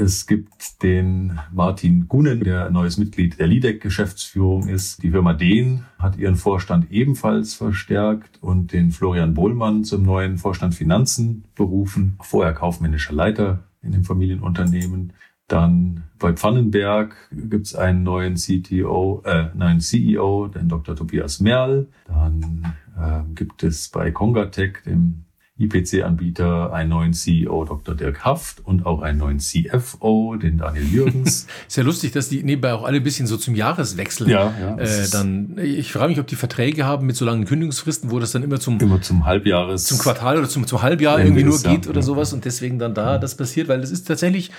Es 0.00 0.28
gibt 0.28 0.84
den 0.84 1.40
Martin 1.52 2.06
Gunen, 2.06 2.44
der 2.44 2.70
neues 2.70 2.98
Mitglied 2.98 3.40
der 3.40 3.48
LIDEC-Geschäftsführung 3.48 4.68
ist. 4.68 5.02
Die 5.02 5.10
Firma 5.10 5.32
Dehn 5.34 5.86
hat 5.98 6.16
ihren 6.16 6.36
Vorstand 6.36 6.92
ebenfalls 6.92 7.54
verstärkt 7.54 8.40
und 8.40 8.72
den 8.72 8.92
Florian 8.92 9.34
Bohlmann 9.34 9.82
zum 9.82 10.04
neuen 10.04 10.38
Vorstand 10.38 10.76
Finanzen 10.76 11.46
berufen. 11.56 12.16
Vorher 12.20 12.52
kaufmännischer 12.52 13.12
Leiter 13.12 13.64
in 13.82 13.90
dem 13.90 14.04
Familienunternehmen. 14.04 15.14
Dann 15.48 16.04
bei 16.20 16.32
Pfannenberg 16.32 17.16
gibt's 17.32 17.74
einen 17.74 18.04
neuen 18.04 18.36
CTO, 18.36 19.22
äh, 19.24 19.46
neuen 19.54 19.80
CEO, 19.80 20.46
den 20.46 20.68
Dr. 20.68 20.94
Tobias 20.94 21.40
Merl. 21.40 21.88
Dann 22.06 22.72
äh, 22.96 23.22
gibt 23.34 23.64
es 23.64 23.88
bei 23.88 24.12
Congatec, 24.12 24.84
dem 24.84 25.24
IPC-Anbieter, 25.58 26.72
einen 26.72 26.90
neuen 26.90 27.12
CEO, 27.12 27.64
Dr. 27.64 27.94
Dirk 27.94 28.24
Haft 28.24 28.64
und 28.64 28.86
auch 28.86 29.02
einen 29.02 29.18
neuen 29.18 29.38
CFO, 29.40 30.36
den 30.36 30.58
Daniel 30.58 30.84
Jürgens. 30.84 31.46
ist 31.68 31.76
ja 31.76 31.82
lustig, 31.82 32.12
dass 32.12 32.28
die 32.28 32.42
nebenbei 32.42 32.72
auch 32.72 32.84
alle 32.84 32.98
ein 32.98 33.02
bisschen 33.02 33.26
so 33.26 33.36
zum 33.36 33.54
Jahreswechsel 33.54 34.28
ja, 34.30 34.54
ja, 34.60 34.76
äh, 34.78 35.08
dann. 35.10 35.58
Ich 35.58 35.92
frage 35.92 36.10
mich, 36.10 36.20
ob 36.20 36.26
die 36.26 36.36
Verträge 36.36 36.86
haben 36.86 37.06
mit 37.06 37.16
so 37.16 37.24
langen 37.24 37.44
Kündigungsfristen, 37.44 38.10
wo 38.10 38.20
das 38.20 38.32
dann 38.32 38.42
immer 38.42 38.60
zum 38.60 38.78
immer 38.78 39.02
zum 39.02 39.26
Halbjahres 39.26 39.84
zum 39.84 39.98
Quartal 39.98 40.38
oder 40.38 40.48
zum, 40.48 40.66
zum 40.66 40.82
Halbjahr 40.82 41.18
irgendwie 41.18 41.44
nur 41.44 41.60
geht 41.60 41.86
ja, 41.86 41.90
oder 41.90 42.02
sowas 42.02 42.32
und 42.32 42.44
deswegen 42.44 42.78
dann 42.78 42.94
da 42.94 43.18
das 43.18 43.36
passiert, 43.36 43.68
weil 43.68 43.80
das 43.80 43.90
ist 43.90 44.06
tatsächlich 44.06 44.50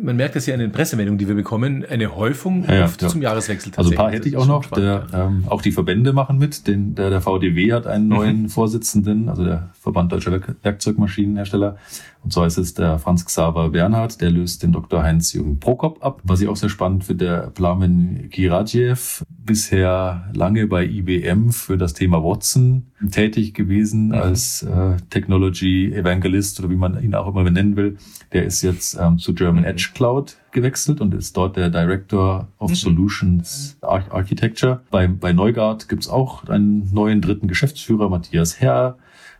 man 0.00 0.16
merkt 0.16 0.36
das 0.36 0.46
ja 0.46 0.54
in 0.54 0.60
den 0.60 0.72
Pressemeldungen, 0.72 1.18
die 1.18 1.28
wir 1.28 1.34
bekommen, 1.34 1.84
eine 1.88 2.14
Häufung 2.14 2.64
ja, 2.64 2.74
ja, 2.74 2.88
zum 2.88 3.22
Jahreswechsel. 3.22 3.72
Also 3.76 3.90
ein 3.90 3.96
paar 3.96 4.10
hätte 4.10 4.28
ich 4.28 4.36
auch 4.36 4.46
noch. 4.46 4.66
Der, 4.70 5.06
ähm, 5.12 5.44
auch 5.46 5.62
die 5.62 5.72
Verbände 5.72 6.12
machen 6.12 6.38
mit. 6.38 6.66
Den, 6.66 6.94
der, 6.94 7.10
der 7.10 7.20
VDW 7.20 7.72
hat 7.72 7.86
einen 7.86 8.04
mhm. 8.04 8.10
neuen 8.10 8.42
mhm. 8.42 8.48
Vorsitzenden, 8.48 9.28
also 9.28 9.44
der 9.44 9.70
Verband 9.80 10.12
Deutscher 10.12 10.40
Werkzeugmaschinenhersteller. 10.62 11.76
Und 12.24 12.32
zwar 12.32 12.46
ist 12.46 12.58
es 12.58 12.74
der 12.74 12.98
Franz 12.98 13.24
Xaver 13.24 13.70
Bernhard, 13.70 14.20
der 14.20 14.30
löst 14.30 14.62
den 14.62 14.72
Dr. 14.72 15.02
Heinz-Jürgen 15.02 15.60
Prokop 15.60 16.04
ab. 16.04 16.20
Was 16.24 16.40
ich 16.40 16.48
auch 16.48 16.56
sehr 16.56 16.68
spannend 16.68 17.04
finde, 17.04 17.24
der 17.24 17.50
Plamen 17.50 18.28
Giradjev, 18.30 19.24
bisher 19.48 20.30
lange 20.34 20.66
bei 20.66 20.84
IBM 20.84 21.50
für 21.50 21.78
das 21.78 21.94
Thema 21.94 22.22
Watson 22.22 22.84
tätig 23.10 23.54
gewesen 23.54 24.08
mhm. 24.08 24.14
als 24.14 24.62
äh, 24.62 24.98
Technology 25.10 25.92
Evangelist 25.92 26.60
oder 26.60 26.70
wie 26.70 26.76
man 26.76 27.02
ihn 27.02 27.14
auch 27.14 27.26
immer 27.26 27.42
benennen 27.42 27.74
will. 27.74 27.96
Der 28.32 28.44
ist 28.44 28.62
jetzt 28.62 28.96
ähm, 29.00 29.18
zu 29.18 29.34
German 29.34 29.62
mhm. 29.62 29.70
Edge 29.70 29.90
Cloud 29.94 30.36
gewechselt 30.52 31.00
und 31.00 31.14
ist 31.14 31.36
dort 31.36 31.56
der 31.56 31.70
Director 31.70 32.46
of 32.58 32.70
mhm. 32.70 32.74
Solutions 32.74 33.78
Architecture. 33.80 34.82
Bei, 34.90 35.06
bei 35.08 35.32
Neugard 35.32 35.88
gibt's 35.88 36.08
auch 36.08 36.44
einen 36.44 36.92
neuen 36.92 37.22
dritten 37.22 37.48
Geschäftsführer, 37.48 38.10
Matthias 38.10 38.60
Herr, 38.60 38.98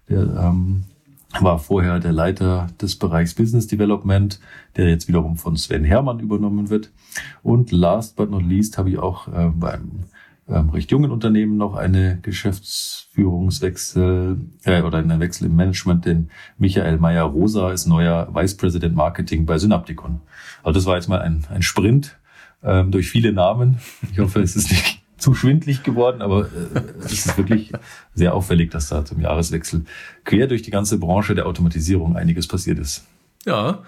der 0.08 0.22
ähm, 0.22 0.84
war 1.42 1.59
vorher 1.59 1.99
der 2.00 2.12
Leiter 2.12 2.68
des 2.80 2.97
Bereichs 2.97 3.35
Business 3.35 3.66
Development, 3.66 4.40
der 4.76 4.88
jetzt 4.88 5.09
wiederum 5.09 5.37
von 5.37 5.57
Sven 5.57 5.85
Hermann 5.85 6.21
übernommen 6.21 6.71
wird. 6.71 6.90
Und 7.42 7.73
last 7.73 8.16
but 8.16 8.30
not 8.30 8.45
least 8.45 8.78
habe 8.78 8.90
ich 8.90 8.99
auch 8.99 9.28
äh, 9.28 9.50
beim 9.54 10.04
ähm, 10.49 10.71
recht 10.71 10.90
jungen 10.90 11.11
Unternehmen 11.11 11.57
noch 11.57 11.75
eine 11.75 12.18
Geschäftsführungswechsel 12.23 14.38
äh, 14.64 14.83
oder 14.83 14.99
einen 14.99 15.21
Wechsel 15.21 15.47
im 15.47 15.57
Management. 15.57 16.04
Denn 16.07 16.30
Michael 16.57 16.99
Meyer-Rosa 16.99 17.71
ist 17.73 17.87
neuer 17.87 18.28
Vice 18.35 18.57
President 18.57 18.97
Marketing 18.97 19.47
bei 19.47 19.59
Synapticon. 19.59 20.21
Also 20.62 20.78
das 20.78 20.87
war 20.87 20.97
jetzt 20.97 21.09
mal 21.09 21.21
ein, 21.21 21.45
ein 21.50 21.62
Sprint 21.62 22.18
ähm, 22.62 22.90
durch 22.90 23.11
viele 23.11 23.33
Namen. 23.33 23.78
Ich 24.12 24.18
hoffe, 24.18 24.40
es 24.40 24.57
ist 24.57 24.71
nicht 24.71 24.97
zu 25.18 25.34
schwindlig 25.34 25.82
geworden, 25.82 26.22
aber 26.22 26.46
äh, 26.46 26.80
es 27.04 27.12
ist 27.12 27.37
wirklich 27.37 27.72
sehr 28.14 28.34
auffällig, 28.34 28.70
dass 28.70 28.88
da 28.88 29.04
zum 29.04 29.20
Jahreswechsel 29.20 29.84
quer 30.25 30.46
durch 30.46 30.62
die 30.62 30.70
ganze 30.70 30.98
Branche 30.98 31.34
der 31.34 31.46
Automatisierung 31.46 32.16
einiges 32.16 32.46
passiert 32.46 32.78
ist. 32.78 33.04
Ja, 33.44 33.82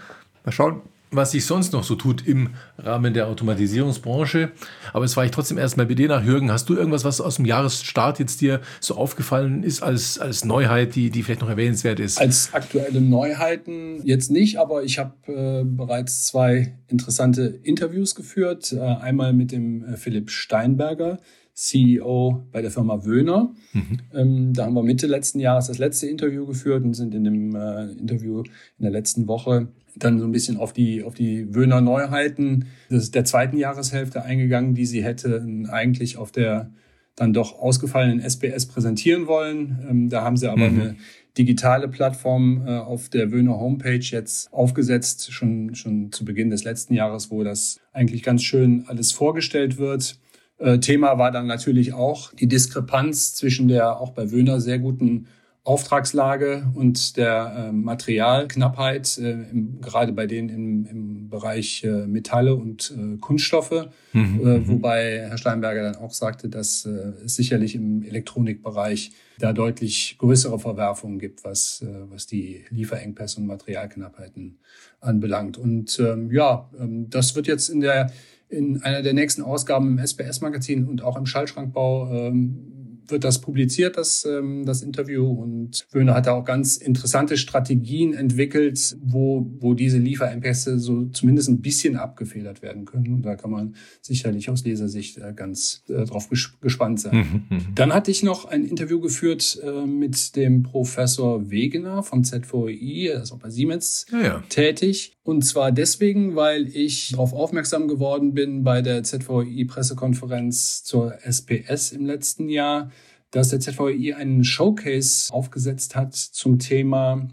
mal 0.45 0.53
schauen, 0.53 0.83
was 1.11 1.33
sich 1.33 1.45
sonst 1.45 1.73
noch 1.73 1.85
so 1.85 1.97
tut 1.97 2.27
im 2.27 2.51
Rahmen 2.79 3.15
der 3.15 3.29
Automatisierungsbranche. 3.29 4.53
Aber 4.93 5.05
jetzt 5.05 5.17
war 5.17 5.25
ich 5.25 5.31
trotzdem 5.31 5.59
erstmal 5.59 5.87
bei 5.87 5.95
dir 5.95 6.09
nach 6.09 6.25
Jürgen. 6.25 6.51
Hast 6.51 6.69
du 6.69 6.77
irgendwas, 6.77 7.05
was 7.05 7.21
aus 7.21 7.37
dem 7.37 7.45
Jahresstart 7.45 8.19
jetzt 8.19 8.41
dir 8.41 8.61
so 8.81 8.95
aufgefallen 8.95 9.63
ist 9.63 9.83
als, 9.83 10.19
als 10.19 10.45
Neuheit, 10.45 10.95
die, 10.95 11.11
die 11.11 11.23
vielleicht 11.23 11.41
noch 11.41 11.49
erwähnenswert 11.49 12.01
ist? 12.01 12.21
Als 12.21 12.55
aktuelle 12.55 13.01
Neuheiten 13.01 14.01
jetzt 14.05 14.31
nicht, 14.31 14.59
aber 14.59 14.85
ich 14.85 14.99
habe 14.99 15.15
äh, 15.27 15.65
bereits 15.65 16.27
zwei 16.27 16.77
interessante 16.89 17.59
Interviews 17.63 18.15
geführt. 18.15 18.73
Äh, 18.73 18.81
einmal 18.81 19.33
mit 19.33 19.53
dem 19.53 19.85
äh, 19.85 19.97
Philipp 19.97 20.31
Steinberger, 20.31 21.19
CEO 21.61 22.43
bei 22.53 22.63
der 22.63 22.71
Firma 22.71 23.05
Wöhner. 23.05 23.55
Mhm. 23.75 23.99
Ähm, 24.15 24.53
da 24.55 24.65
haben 24.65 24.73
wir 24.73 24.83
Mitte 24.83 25.07
letzten 25.07 25.41
Jahres 25.41 25.67
das 25.67 25.77
letzte 25.77 26.07
Interview 26.07 26.47
geführt 26.47 26.83
und 26.85 26.95
sind 26.95 27.15
in 27.15 27.25
dem 27.25 27.55
äh, 27.55 27.93
Interview 27.93 28.41
in 28.79 28.83
der 28.83 28.91
letzten 28.91 29.29
Woche 29.29 29.69
dann 29.95 30.19
so 30.19 30.25
ein 30.25 30.33
bisschen 30.33 30.57
auf 30.57 30.73
die, 30.73 31.03
auf 31.03 31.13
die 31.13 31.55
Wöhner 31.55 31.83
Neuheiten 31.83 32.65
der 32.89 33.27
zweiten 33.27 33.59
Jahreshälfte 33.59 34.23
eingegangen, 34.23 34.75
die 34.75 34.87
sie 34.87 35.05
hätte 35.05 35.47
eigentlich 35.69 36.17
auf 36.17 36.33
der 36.33 36.71
dann 37.15 37.35
doch 37.35 37.59
ausgefallenen 37.59 38.21
SBS 38.21 38.65
präsentieren 38.65 39.27
wollen. 39.27 39.81
Ähm, 39.87 40.09
da 40.09 40.23
haben 40.23 40.39
sie 40.39 40.51
aber 40.51 40.71
mhm. 40.71 40.81
eine 40.81 40.97
digitale 41.37 41.89
Plattform 41.89 42.67
äh, 42.67 42.71
auf 42.79 43.11
der 43.11 43.33
Wöhner 43.33 43.59
Homepage 43.59 43.99
jetzt 43.99 44.51
aufgesetzt, 44.51 45.31
schon, 45.31 45.75
schon 45.75 46.11
zu 46.11 46.25
Beginn 46.25 46.49
des 46.49 46.65
letzten 46.65 46.95
Jahres, 46.95 47.31
wo 47.31 47.45
das 47.45 47.81
eigentlich 47.93 48.23
ganz 48.23 48.43
schön 48.45 48.85
alles 48.87 49.13
vorgestellt 49.13 49.77
wird. 49.77 50.17
Äh, 50.61 50.79
Thema 50.79 51.19
war 51.19 51.33
dann 51.33 51.47
natürlich 51.47 51.95
auch 51.95 52.33
die 52.35 52.47
Diskrepanz 52.47 53.35
zwischen 53.35 53.67
der 53.69 53.99
auch 53.99 54.11
bei 54.11 54.31
Wöhner 54.31 54.61
sehr 54.61 54.79
guten 54.79 55.27
Auftragslage 55.63 56.67
und 56.75 57.17
der 57.17 57.69
äh, 57.69 57.73
Materialknappheit, 57.73 59.19
äh, 59.19 59.31
im, 59.31 59.81
gerade 59.81 60.13
bei 60.13 60.27
denen 60.27 60.49
im, 60.49 60.87
im 60.87 61.29
Bereich 61.29 61.85
äh, 61.85 62.07
Metalle 62.07 62.55
und 62.55 62.95
äh, 62.97 63.17
Kunststoffe, 63.19 63.89
mhm, 64.13 64.41
äh, 64.41 64.59
mhm. 64.59 64.69
wobei 64.69 65.21
Herr 65.29 65.39
Steinberger 65.39 65.83
dann 65.83 65.97
auch 65.97 66.13
sagte, 66.13 66.49
dass 66.49 66.85
es 66.87 67.37
sicherlich 67.37 67.75
im 67.75 68.03
Elektronikbereich 68.03 69.13
da 69.39 69.53
deutlich 69.53 70.17
größere 70.19 70.59
Verwerfungen 70.59 71.19
gibt, 71.19 71.45
was, 71.45 71.85
was 72.11 72.27
die 72.27 72.65
Lieferengpässe 72.71 73.41
und 73.41 73.47
Materialknappheiten 73.47 74.59
anbelangt. 75.01 75.57
Und 75.57 75.99
ähm, 75.99 76.31
ja, 76.31 76.69
ähm, 76.79 77.09
das 77.09 77.35
wird 77.35 77.47
jetzt 77.47 77.69
in 77.71 77.81
der 77.81 78.11
in 78.51 78.83
einer 78.83 79.03
der 79.03 79.15
nächsten 79.15 79.43
Ausgaben 79.43 79.99
im 79.99 80.05
SBS-Magazin 80.05 80.87
und 80.87 81.03
auch 81.03 81.17
im 81.17 81.27
Schallschrankbau 81.27 82.11
ähm, 82.13 82.80
wird 83.11 83.25
das 83.25 83.41
publiziert, 83.41 83.97
das, 83.97 84.25
ähm, 84.25 84.65
das 84.65 84.83
Interview. 84.83 85.27
Und 85.27 85.87
Wöhner 85.91 86.15
hat 86.15 86.27
da 86.27 86.33
auch 86.33 86.45
ganz 86.45 86.77
interessante 86.77 87.37
Strategien 87.37 88.15
entwickelt, 88.15 88.97
wo, 89.03 89.51
wo 89.59 89.75
diese 89.75 89.99
Lieferengpässe 89.99 90.79
so 90.79 91.07
zumindest 91.07 91.49
ein 91.49 91.61
bisschen 91.61 91.97
abgefedert 91.97 92.63
werden 92.63 92.85
können. 92.85 93.15
Und 93.15 93.23
da 93.23 93.37
kann 93.37 93.51
man 93.51 93.75
sicherlich 94.01 94.51
aus 94.51 94.65
Lesersicht 94.65 95.19
äh, 95.19 95.33
ganz 95.35 95.83
äh, 95.89 96.05
drauf 96.05 96.29
gespannt 96.61 97.01
sein. 97.01 97.17
Mhm, 97.17 97.57
mhm, 97.57 97.75
Dann 97.75 97.93
hatte 97.93 98.11
ich 98.11 98.23
noch 98.23 98.45
ein 98.45 98.65
Interview 98.65 99.01
geführt 99.01 99.61
äh, 99.63 99.87
mit 99.87 100.37
dem 100.37 100.63
Professor 100.63 101.51
Wegener 101.51 102.03
vom 102.03 102.25
ZVI, 102.25 103.09
er 103.09 103.23
ist 103.23 103.33
auch 103.33 103.39
bei 103.39 103.51
Siemens 103.51 104.07
ja, 104.13 104.23
ja. 104.23 104.45
tätig. 104.49 105.17
Und 105.23 105.43
zwar 105.43 105.71
deswegen, 105.71 106.35
weil 106.35 106.67
ich 106.75 107.11
darauf 107.11 107.33
aufmerksam 107.33 107.89
geworden 107.89 108.35
bin 108.35 108.65
bei 108.65 108.83
der 108.83 109.03
ZVI-Pressekonferenz 109.03 110.83
zur 110.83 111.19
SPS 111.25 111.93
im 111.93 112.07
letzten 112.07 112.49
Jahr, 112.49 112.91
dass 113.31 113.49
der 113.49 113.61
ZVI 113.61 114.15
einen 114.15 114.45
Showcase 114.45 115.33
aufgesetzt 115.33 115.97
hat 115.97 116.15
zum 116.15 116.59
Thema, 116.59 117.29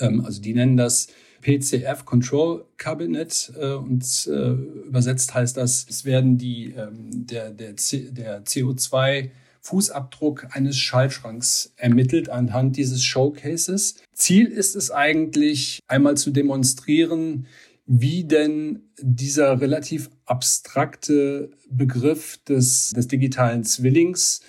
ähm, 0.00 0.24
also 0.24 0.40
die 0.40 0.54
nennen 0.54 0.76
das 0.76 1.08
PCF 1.42 2.04
Control 2.04 2.64
Cabinet 2.76 3.52
äh, 3.58 3.72
und 3.72 4.28
äh, 4.30 4.50
übersetzt 4.86 5.34
heißt 5.34 5.56
das, 5.56 5.86
es 5.88 6.04
werden 6.04 6.38
die 6.38 6.72
ähm, 6.72 7.26
der 7.26 7.50
der, 7.50 7.72
der 7.72 8.44
CO2 8.44 9.30
Fußabdruck 9.62 10.48
eines 10.50 10.76
Schaltschranks 10.76 11.72
ermittelt 11.76 12.28
anhand 12.28 12.76
dieses 12.76 13.04
Showcases. 13.04 13.94
Ziel 14.12 14.46
ist 14.46 14.74
es 14.74 14.90
eigentlich, 14.90 15.78
einmal 15.86 16.16
zu 16.16 16.32
demonstrieren, 16.32 17.46
wie 17.86 18.24
denn 18.24 18.90
dieser 19.00 19.60
relativ 19.60 20.10
abstrakte 20.24 21.50
Begriff 21.68 22.38
des, 22.44 22.90
des 22.90 23.06
digitalen 23.06 23.64
Zwillings 23.64 24.40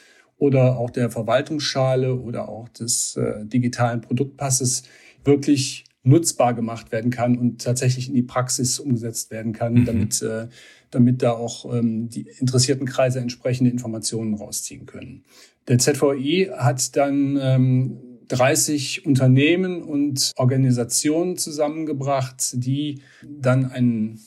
oder 0.43 0.77
auch 0.77 0.89
der 0.89 1.09
Verwaltungsschale 1.09 2.15
oder 2.15 2.49
auch 2.49 2.67
des 2.67 3.15
äh, 3.15 3.45
digitalen 3.45 4.01
Produktpasses 4.01 4.83
wirklich 5.23 5.85
nutzbar 6.03 6.53
gemacht 6.53 6.91
werden 6.91 7.11
kann 7.11 7.37
und 7.37 7.61
tatsächlich 7.61 8.09
in 8.09 8.13
die 8.13 8.23
Praxis 8.23 8.77
umgesetzt 8.77 9.31
werden 9.31 9.53
kann, 9.53 9.73
mhm. 9.73 9.85
damit, 9.85 10.21
äh, 10.21 10.47
damit 10.91 11.21
da 11.21 11.31
auch 11.31 11.73
ähm, 11.73 12.09
die 12.09 12.27
interessierten 12.39 12.85
Kreise 12.85 13.21
entsprechende 13.21 13.71
Informationen 13.71 14.33
rausziehen 14.33 14.85
können. 14.85 15.23
Der 15.69 15.79
ZVI 15.79 16.49
hat 16.53 16.93
dann 16.97 17.39
ähm, 17.41 17.97
30 18.27 19.05
Unternehmen 19.05 19.81
und 19.81 20.33
Organisationen 20.35 21.37
zusammengebracht, 21.37 22.53
die 22.53 23.01
dann 23.23 23.71
einen 23.71 24.19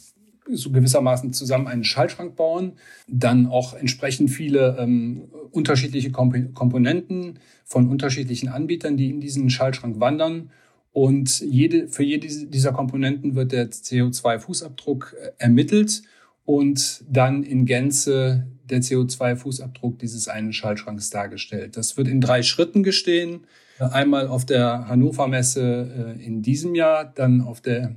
so 0.49 0.71
gewissermaßen 0.71 1.33
zusammen 1.33 1.67
einen 1.67 1.85
Schaltschrank 1.85 2.37
bauen, 2.37 2.73
dann 3.09 3.47
auch 3.47 3.75
entsprechend 3.75 4.31
viele 4.31 4.76
ähm, 4.79 5.29
unterschiedliche 5.50 6.11
Komp 6.11 6.55
Komponenten 6.55 7.38
von 7.65 7.88
unterschiedlichen 7.88 8.49
Anbietern, 8.49 8.97
die 8.97 9.11
in 9.11 9.21
diesen 9.21 9.50
Schaltschrank 9.50 10.00
wandern. 10.00 10.50
Und 10.93 11.41
jede, 11.41 11.88
für 11.88 12.05
jede 12.05 12.26
dieser 12.47 12.73
Komponenten 12.73 13.35
wird 13.35 13.53
der 13.53 13.71
CO2-Fußabdruck 13.71 15.15
äh, 15.15 15.33
ermittelt 15.38 16.03
und 16.45 17.05
dann 17.11 17.43
in 17.43 17.67
Gänze 17.67 18.47
der 18.65 18.81
CO2-Fußabdruck 18.81 19.99
dieses 19.99 20.29
einen 20.29 20.53
Schaltschranks 20.53 21.11
dargestellt. 21.11 21.76
Das 21.76 21.97
wird 21.97 22.09
in 22.09 22.21
drei 22.21 22.43
Schritten 22.43 22.83
gestehen. 22.83 23.47
Einmal 23.79 24.29
auf 24.29 24.47
der 24.47 24.88
Hannover 24.88 25.29
Messe 25.29 26.17
äh, 26.19 26.25
in 26.25 26.43
diesem 26.43 26.75
Jahr, 26.75 27.05
dann 27.05 27.43
auf 27.43 27.61
der 27.61 27.95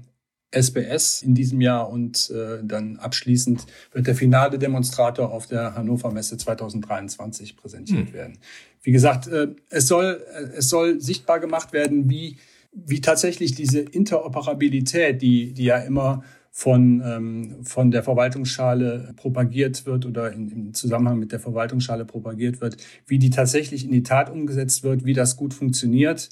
SBS 0.51 1.21
in 1.21 1.35
diesem 1.35 1.61
Jahr 1.61 1.89
und 1.89 2.31
äh, 2.31 2.63
dann 2.63 2.97
abschließend 2.97 3.65
wird 3.91 4.07
der 4.07 4.15
finale 4.15 4.57
Demonstrator 4.57 5.31
auf 5.31 5.45
der 5.45 5.75
Hannover 5.75 6.11
Messe 6.11 6.37
2023 6.37 7.55
präsentiert 7.55 8.07
hm. 8.07 8.13
werden. 8.13 8.37
Wie 8.81 8.91
gesagt, 8.91 9.27
äh, 9.27 9.49
es 9.69 9.87
soll 9.87 10.23
äh, 10.33 10.57
es 10.57 10.69
soll 10.69 10.99
sichtbar 10.99 11.39
gemacht 11.39 11.73
werden, 11.73 12.09
wie 12.09 12.37
wie 12.71 13.01
tatsächlich 13.01 13.55
diese 13.55 13.79
Interoperabilität, 13.79 15.21
die 15.21 15.53
die 15.53 15.65
ja 15.65 15.77
immer 15.77 16.23
von, 16.51 17.01
ähm, 17.05 17.63
von 17.63 17.91
der 17.91 18.03
Verwaltungsschale 18.03 19.13
propagiert 19.15 19.85
wird 19.85 20.05
oder 20.05 20.33
in, 20.33 20.49
im 20.49 20.73
Zusammenhang 20.73 21.19
mit 21.19 21.31
der 21.31 21.39
Verwaltungsschale 21.39 22.05
propagiert 22.05 22.59
wird, 22.59 22.77
wie 23.05 23.19
die 23.19 23.29
tatsächlich 23.29 23.85
in 23.85 23.91
die 23.91 24.03
Tat 24.03 24.29
umgesetzt 24.29 24.83
wird, 24.83 25.05
wie 25.05 25.13
das 25.13 25.37
gut 25.37 25.53
funktioniert 25.53 26.29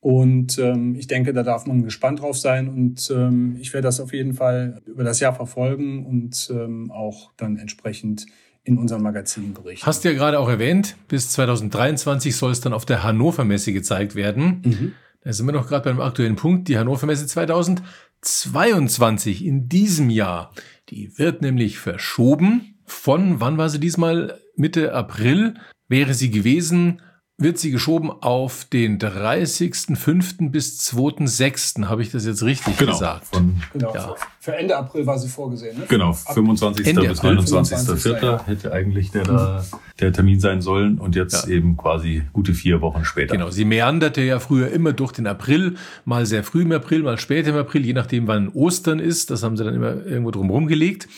und 0.00 0.58
ähm, 0.58 0.94
ich 0.94 1.08
denke, 1.08 1.32
da 1.32 1.42
darf 1.42 1.66
man 1.66 1.82
gespannt 1.82 2.20
drauf 2.20 2.38
sein. 2.38 2.68
Und 2.68 3.10
ähm, 3.10 3.56
ich 3.58 3.72
werde 3.72 3.88
das 3.88 3.98
auf 4.00 4.12
jeden 4.12 4.34
Fall 4.34 4.80
über 4.86 5.02
das 5.02 5.18
Jahr 5.20 5.34
verfolgen 5.34 6.06
und 6.06 6.48
ähm, 6.52 6.92
auch 6.92 7.32
dann 7.36 7.58
entsprechend 7.58 8.26
in 8.62 8.78
unserem 8.78 9.02
Magazin 9.02 9.54
berichten. 9.54 9.84
Hast 9.86 10.04
du 10.04 10.10
ja 10.10 10.14
gerade 10.14 10.38
auch 10.38 10.48
erwähnt, 10.48 10.96
bis 11.08 11.30
2023 11.30 12.36
soll 12.36 12.52
es 12.52 12.60
dann 12.60 12.72
auf 12.72 12.86
der 12.86 13.02
Hannover 13.02 13.44
Messe 13.44 13.72
gezeigt 13.72 14.14
werden. 14.14 14.62
Mhm. 14.64 14.92
Da 15.22 15.32
sind 15.32 15.46
wir 15.46 15.52
noch 15.52 15.66
gerade 15.66 15.90
beim 15.90 16.00
aktuellen 16.00 16.36
Punkt. 16.36 16.68
Die 16.68 16.78
Hannover 16.78 17.06
Messe 17.06 17.26
2022 17.26 19.44
in 19.44 19.68
diesem 19.68 20.10
Jahr, 20.10 20.52
die 20.90 21.18
wird 21.18 21.42
nämlich 21.42 21.78
verschoben. 21.78 22.76
Von, 22.84 23.40
wann 23.40 23.58
war 23.58 23.68
sie 23.68 23.80
diesmal? 23.80 24.38
Mitte 24.54 24.92
April 24.92 25.54
wäre 25.88 26.14
sie 26.14 26.30
gewesen 26.30 27.02
wird 27.40 27.56
sie 27.56 27.70
geschoben 27.70 28.10
auf 28.10 28.64
den 28.64 28.98
30.05. 28.98 30.50
bis 30.50 30.80
2.06. 30.92 31.86
Habe 31.86 32.02
ich 32.02 32.10
das 32.10 32.26
jetzt 32.26 32.42
richtig 32.42 32.76
genau, 32.76 32.90
gesagt? 32.90 33.26
Von, 33.26 33.62
genau. 33.72 33.94
Ja. 33.94 34.14
Für 34.40 34.56
Ende 34.56 34.76
April 34.76 35.06
war 35.06 35.20
sie 35.20 35.28
vorgesehen. 35.28 35.78
Ne? 35.78 35.84
Genau, 35.88 36.12
25. 36.12 36.84
Ende 36.84 37.08
bis 37.08 37.22
29.04. 37.22 38.24
Ja. 38.24 38.44
hätte 38.44 38.72
eigentlich 38.72 39.12
der, 39.12 39.30
mhm. 39.30 39.60
der 40.00 40.12
Termin 40.12 40.40
sein 40.40 40.62
sollen 40.62 40.98
und 40.98 41.14
jetzt 41.14 41.46
ja. 41.46 41.54
eben 41.54 41.76
quasi 41.76 42.24
gute 42.32 42.54
vier 42.54 42.80
Wochen 42.80 43.04
später. 43.04 43.36
Genau, 43.36 43.50
sie 43.50 43.64
meanderte 43.64 44.20
ja 44.22 44.40
früher 44.40 44.72
immer 44.72 44.92
durch 44.92 45.12
den 45.12 45.28
April, 45.28 45.76
mal 46.04 46.26
sehr 46.26 46.42
früh 46.42 46.62
im 46.62 46.72
April, 46.72 47.04
mal 47.04 47.18
später 47.18 47.50
im 47.50 47.56
April, 47.56 47.86
je 47.86 47.92
nachdem 47.92 48.26
wann 48.26 48.48
Ostern 48.48 48.98
ist. 48.98 49.30
Das 49.30 49.44
haben 49.44 49.56
sie 49.56 49.62
dann 49.62 49.74
immer 49.74 50.04
irgendwo 50.04 50.32
drum 50.32 50.66
gelegt. 50.66 51.08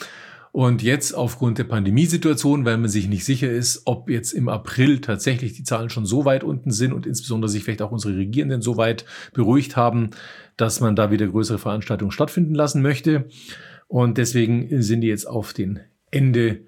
Und 0.51 0.83
jetzt 0.83 1.13
aufgrund 1.13 1.59
der 1.59 1.63
Pandemiesituation, 1.63 2.65
weil 2.65 2.77
man 2.77 2.89
sich 2.89 3.07
nicht 3.07 3.23
sicher 3.23 3.49
ist, 3.49 3.83
ob 3.85 4.09
jetzt 4.09 4.33
im 4.33 4.49
April 4.49 4.99
tatsächlich 4.99 5.53
die 5.53 5.63
Zahlen 5.63 5.89
schon 5.89 6.05
so 6.05 6.25
weit 6.25 6.43
unten 6.43 6.71
sind 6.71 6.91
und 6.91 7.05
insbesondere 7.05 7.49
sich 7.49 7.63
vielleicht 7.63 7.81
auch 7.81 7.91
unsere 7.91 8.17
Regierenden 8.17 8.61
so 8.61 8.75
weit 8.75 9.05
beruhigt 9.33 9.77
haben, 9.77 10.09
dass 10.57 10.81
man 10.81 10.97
da 10.97 11.09
wieder 11.09 11.27
größere 11.27 11.57
Veranstaltungen 11.57 12.11
stattfinden 12.11 12.53
lassen 12.53 12.81
möchte. 12.81 13.29
Und 13.87 14.17
deswegen 14.17 14.81
sind 14.81 15.01
die 15.01 15.07
jetzt 15.07 15.27
auf 15.27 15.53
den 15.53 15.79
Ende 16.11 16.65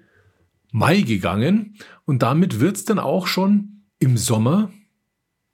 Mai 0.72 1.02
gegangen. 1.02 1.76
Und 2.06 2.22
damit 2.22 2.60
wird's 2.60 2.84
dann 2.86 2.98
auch 2.98 3.26
schon 3.26 3.82
im 3.98 4.16
Sommer 4.16 4.72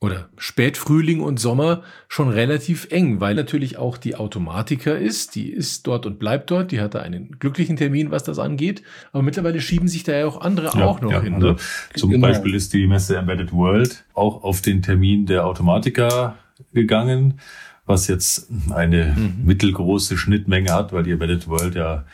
oder 0.02 0.30
Spätfrühling 0.38 1.20
und 1.20 1.38
Sommer 1.38 1.82
schon 2.08 2.30
relativ 2.30 2.88
eng, 2.90 3.20
weil 3.20 3.34
natürlich 3.34 3.76
auch 3.76 3.98
die 3.98 4.16
Automatiker 4.16 4.98
ist, 4.98 5.34
die 5.34 5.50
ist 5.50 5.86
dort 5.86 6.06
und 6.06 6.18
bleibt 6.18 6.50
dort, 6.50 6.72
die 6.72 6.80
hatte 6.80 7.02
einen 7.02 7.38
glücklichen 7.38 7.76
Termin, 7.76 8.10
was 8.10 8.24
das 8.24 8.38
angeht, 8.38 8.82
aber 9.12 9.22
mittlerweile 9.22 9.60
schieben 9.60 9.88
sich 9.88 10.02
da 10.02 10.12
ja 10.12 10.26
auch 10.26 10.40
andere 10.40 10.78
ja, 10.78 10.86
auch 10.86 11.02
noch 11.02 11.12
ja, 11.12 11.20
hin. 11.20 11.34
Also 11.34 11.48
ne? 11.48 11.56
zum 11.94 12.10
genau. 12.10 12.28
Beispiel 12.28 12.54
ist 12.54 12.72
die 12.72 12.86
Messe 12.86 13.16
Embedded 13.18 13.52
World 13.52 14.04
auch 14.14 14.42
auf 14.42 14.62
den 14.62 14.80
Termin 14.80 15.26
der 15.26 15.44
Automatiker 15.46 16.36
gegangen, 16.72 17.40
was 17.84 18.08
jetzt 18.08 18.48
eine 18.70 19.14
mhm. 19.16 19.44
mittelgroße 19.44 20.16
Schnittmenge 20.16 20.72
hat, 20.72 20.94
weil 20.94 21.02
die 21.02 21.10
Embedded 21.10 21.46
World 21.46 21.74
ja 21.74 22.04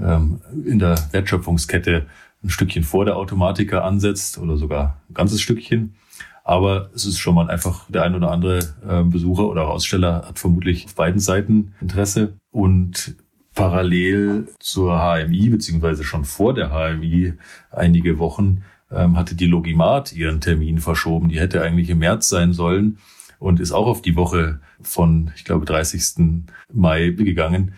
ähm, 0.00 0.40
in 0.64 0.78
der 0.78 0.96
Wertschöpfungskette 1.12 2.06
ein 2.42 2.50
Stückchen 2.50 2.84
vor 2.84 3.04
der 3.04 3.16
Automatiker 3.16 3.84
ansetzt 3.84 4.38
oder 4.38 4.56
sogar 4.56 4.98
ein 5.10 5.14
ganzes 5.14 5.42
Stückchen. 5.42 5.94
Aber 6.44 6.90
es 6.94 7.06
ist 7.06 7.18
schon 7.18 7.34
mal 7.34 7.48
einfach, 7.50 7.86
der 7.88 8.02
ein 8.02 8.14
oder 8.14 8.30
andere 8.30 8.58
äh, 8.86 9.02
Besucher 9.02 9.48
oder 9.48 9.66
Aussteller 9.68 10.26
hat 10.28 10.38
vermutlich 10.38 10.84
auf 10.84 10.94
beiden 10.94 11.18
Seiten 11.18 11.72
Interesse. 11.80 12.34
Und 12.50 13.16
parallel 13.54 14.48
zur 14.58 14.98
HMI, 14.98 15.48
beziehungsweise 15.48 16.04
schon 16.04 16.24
vor 16.24 16.52
der 16.52 16.68
HMI 16.68 17.32
einige 17.70 18.18
Wochen, 18.18 18.62
ähm, 18.92 19.16
hatte 19.16 19.34
die 19.34 19.46
Logimat 19.46 20.12
ihren 20.12 20.42
Termin 20.42 20.78
verschoben. 20.78 21.30
Die 21.30 21.40
hätte 21.40 21.62
eigentlich 21.62 21.88
im 21.88 21.98
März 22.00 22.28
sein 22.28 22.52
sollen 22.52 22.98
und 23.38 23.58
ist 23.58 23.72
auch 23.72 23.86
auf 23.86 24.02
die 24.02 24.16
Woche 24.16 24.60
von, 24.82 25.32
ich 25.36 25.44
glaube, 25.44 25.64
30. 25.64 26.44
Mai 26.72 27.08
gegangen. 27.10 27.72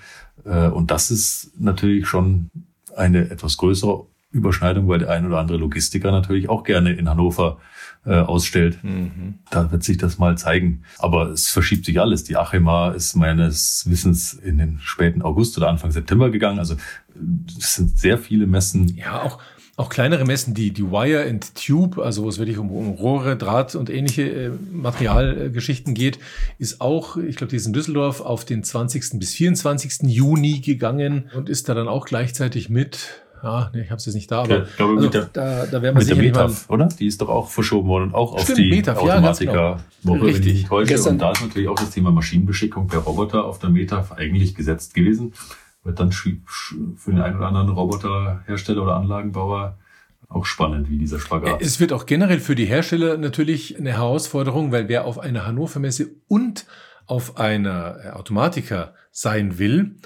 Äh, 0.44 0.68
und 0.68 0.90
das 0.90 1.12
ist 1.12 1.52
natürlich 1.58 2.08
schon 2.08 2.50
eine 2.96 3.30
etwas 3.30 3.58
größere 3.58 4.06
Überschneidung, 4.32 4.88
weil 4.88 4.98
der 4.98 5.10
ein 5.10 5.26
oder 5.26 5.38
andere 5.38 5.58
Logistiker 5.58 6.10
natürlich 6.10 6.48
auch 6.48 6.64
gerne 6.64 6.92
in 6.92 7.08
Hannover 7.08 7.58
äh, 8.06 8.14
ausstellt. 8.14 8.82
Mhm. 8.82 9.34
Da 9.50 9.70
wird 9.72 9.82
sich 9.82 9.98
das 9.98 10.18
mal 10.18 10.38
zeigen. 10.38 10.82
Aber 10.98 11.30
es 11.30 11.48
verschiebt 11.48 11.84
sich 11.84 12.00
alles. 12.00 12.24
Die 12.24 12.36
Achema 12.36 12.90
ist 12.90 13.16
meines 13.16 13.84
Wissens 13.88 14.32
in 14.32 14.58
den 14.58 14.78
späten 14.80 15.22
August 15.22 15.56
oder 15.58 15.68
Anfang 15.68 15.90
September 15.90 16.30
gegangen. 16.30 16.58
Also 16.58 16.76
es 17.58 17.74
sind 17.74 17.98
sehr 17.98 18.18
viele 18.18 18.46
Messen. 18.46 18.96
Ja, 18.96 19.22
auch 19.22 19.38
auch 19.78 19.90
kleinere 19.90 20.24
Messen, 20.24 20.54
die, 20.54 20.70
die 20.70 20.90
Wire 20.90 21.28
and 21.28 21.54
Tube, 21.54 21.98
also 21.98 22.24
wo 22.24 22.30
es 22.30 22.38
wirklich 22.38 22.56
um, 22.56 22.70
um 22.70 22.92
Rohre, 22.92 23.36
Draht 23.36 23.74
und 23.74 23.90
ähnliche 23.90 24.22
äh, 24.22 24.50
Materialgeschichten 24.72 25.92
geht, 25.92 26.18
ist 26.58 26.80
auch, 26.80 27.18
ich 27.18 27.36
glaube, 27.36 27.50
die 27.50 27.56
ist 27.56 27.66
in 27.66 27.74
Düsseldorf 27.74 28.22
auf 28.22 28.46
den 28.46 28.64
20. 28.64 29.18
bis 29.18 29.34
24. 29.34 30.04
Juni 30.04 30.60
gegangen 30.60 31.30
und 31.34 31.50
ist 31.50 31.68
da 31.68 31.74
dann 31.74 31.88
auch 31.88 32.06
gleichzeitig 32.06 32.70
mit 32.70 33.22
ja, 33.46 33.70
nee, 33.72 33.82
ich 33.82 33.90
habe 33.90 33.98
es 33.98 34.06
jetzt 34.06 34.14
nicht 34.14 34.30
da, 34.30 34.42
aber 34.42 34.64
ich 34.64 34.76
glaube, 34.76 34.96
also, 34.96 35.08
der, 35.08 35.24
da, 35.32 35.66
da 35.66 35.82
werden 35.82 35.96
wir 35.96 36.02
sicher 36.02 36.16
der 36.16 36.24
Metaf, 36.24 36.68
oder? 36.68 36.86
Die 36.86 37.06
ist 37.06 37.20
doch 37.20 37.28
auch 37.28 37.48
verschoben 37.48 37.88
worden 37.88 38.04
und 38.08 38.14
auch 38.14 38.34
auf 38.34 38.52
die 38.52 38.68
Metaf, 38.68 38.98
Automatiker 38.98 39.52
ja, 39.52 39.78
genau. 40.02 40.22
wenn 40.24 40.28
ich 40.28 40.40
nicht 40.40 40.66
täusche. 40.66 40.88
Gestern. 40.92 41.14
Und 41.14 41.22
da 41.22 41.30
ist 41.30 41.42
natürlich 41.42 41.68
auch 41.68 41.76
das 41.76 41.90
Thema 41.90 42.10
Maschinenbeschickung 42.10 42.88
per 42.88 43.00
Roboter 43.00 43.44
auf 43.44 43.60
der 43.60 43.70
Metaf 43.70 44.12
eigentlich 44.12 44.54
gesetzt 44.54 44.94
gewesen. 44.94 45.32
Wird 45.84 46.00
dann 46.00 46.10
für 46.10 46.32
den 47.06 47.20
einen 47.20 47.36
oder 47.36 47.46
anderen 47.46 47.68
Roboterhersteller 47.68 48.82
oder 48.82 48.96
Anlagenbauer 48.96 49.78
auch 50.28 50.44
spannend, 50.44 50.90
wie 50.90 50.98
dieser 50.98 51.20
Spagat. 51.20 51.62
Es 51.62 51.78
wird 51.78 51.92
auch 51.92 52.06
generell 52.06 52.40
für 52.40 52.56
die 52.56 52.64
Hersteller 52.64 53.16
natürlich 53.16 53.78
eine 53.78 53.92
Herausforderung, 53.92 54.72
weil 54.72 54.88
wer 54.88 55.04
auf 55.04 55.20
einer 55.20 55.46
Hannover 55.46 55.78
Messe 55.78 56.10
und 56.26 56.66
auf 57.06 57.36
einer 57.36 58.14
Automatiker 58.14 58.94
sein 59.12 59.58
will, 59.58 59.96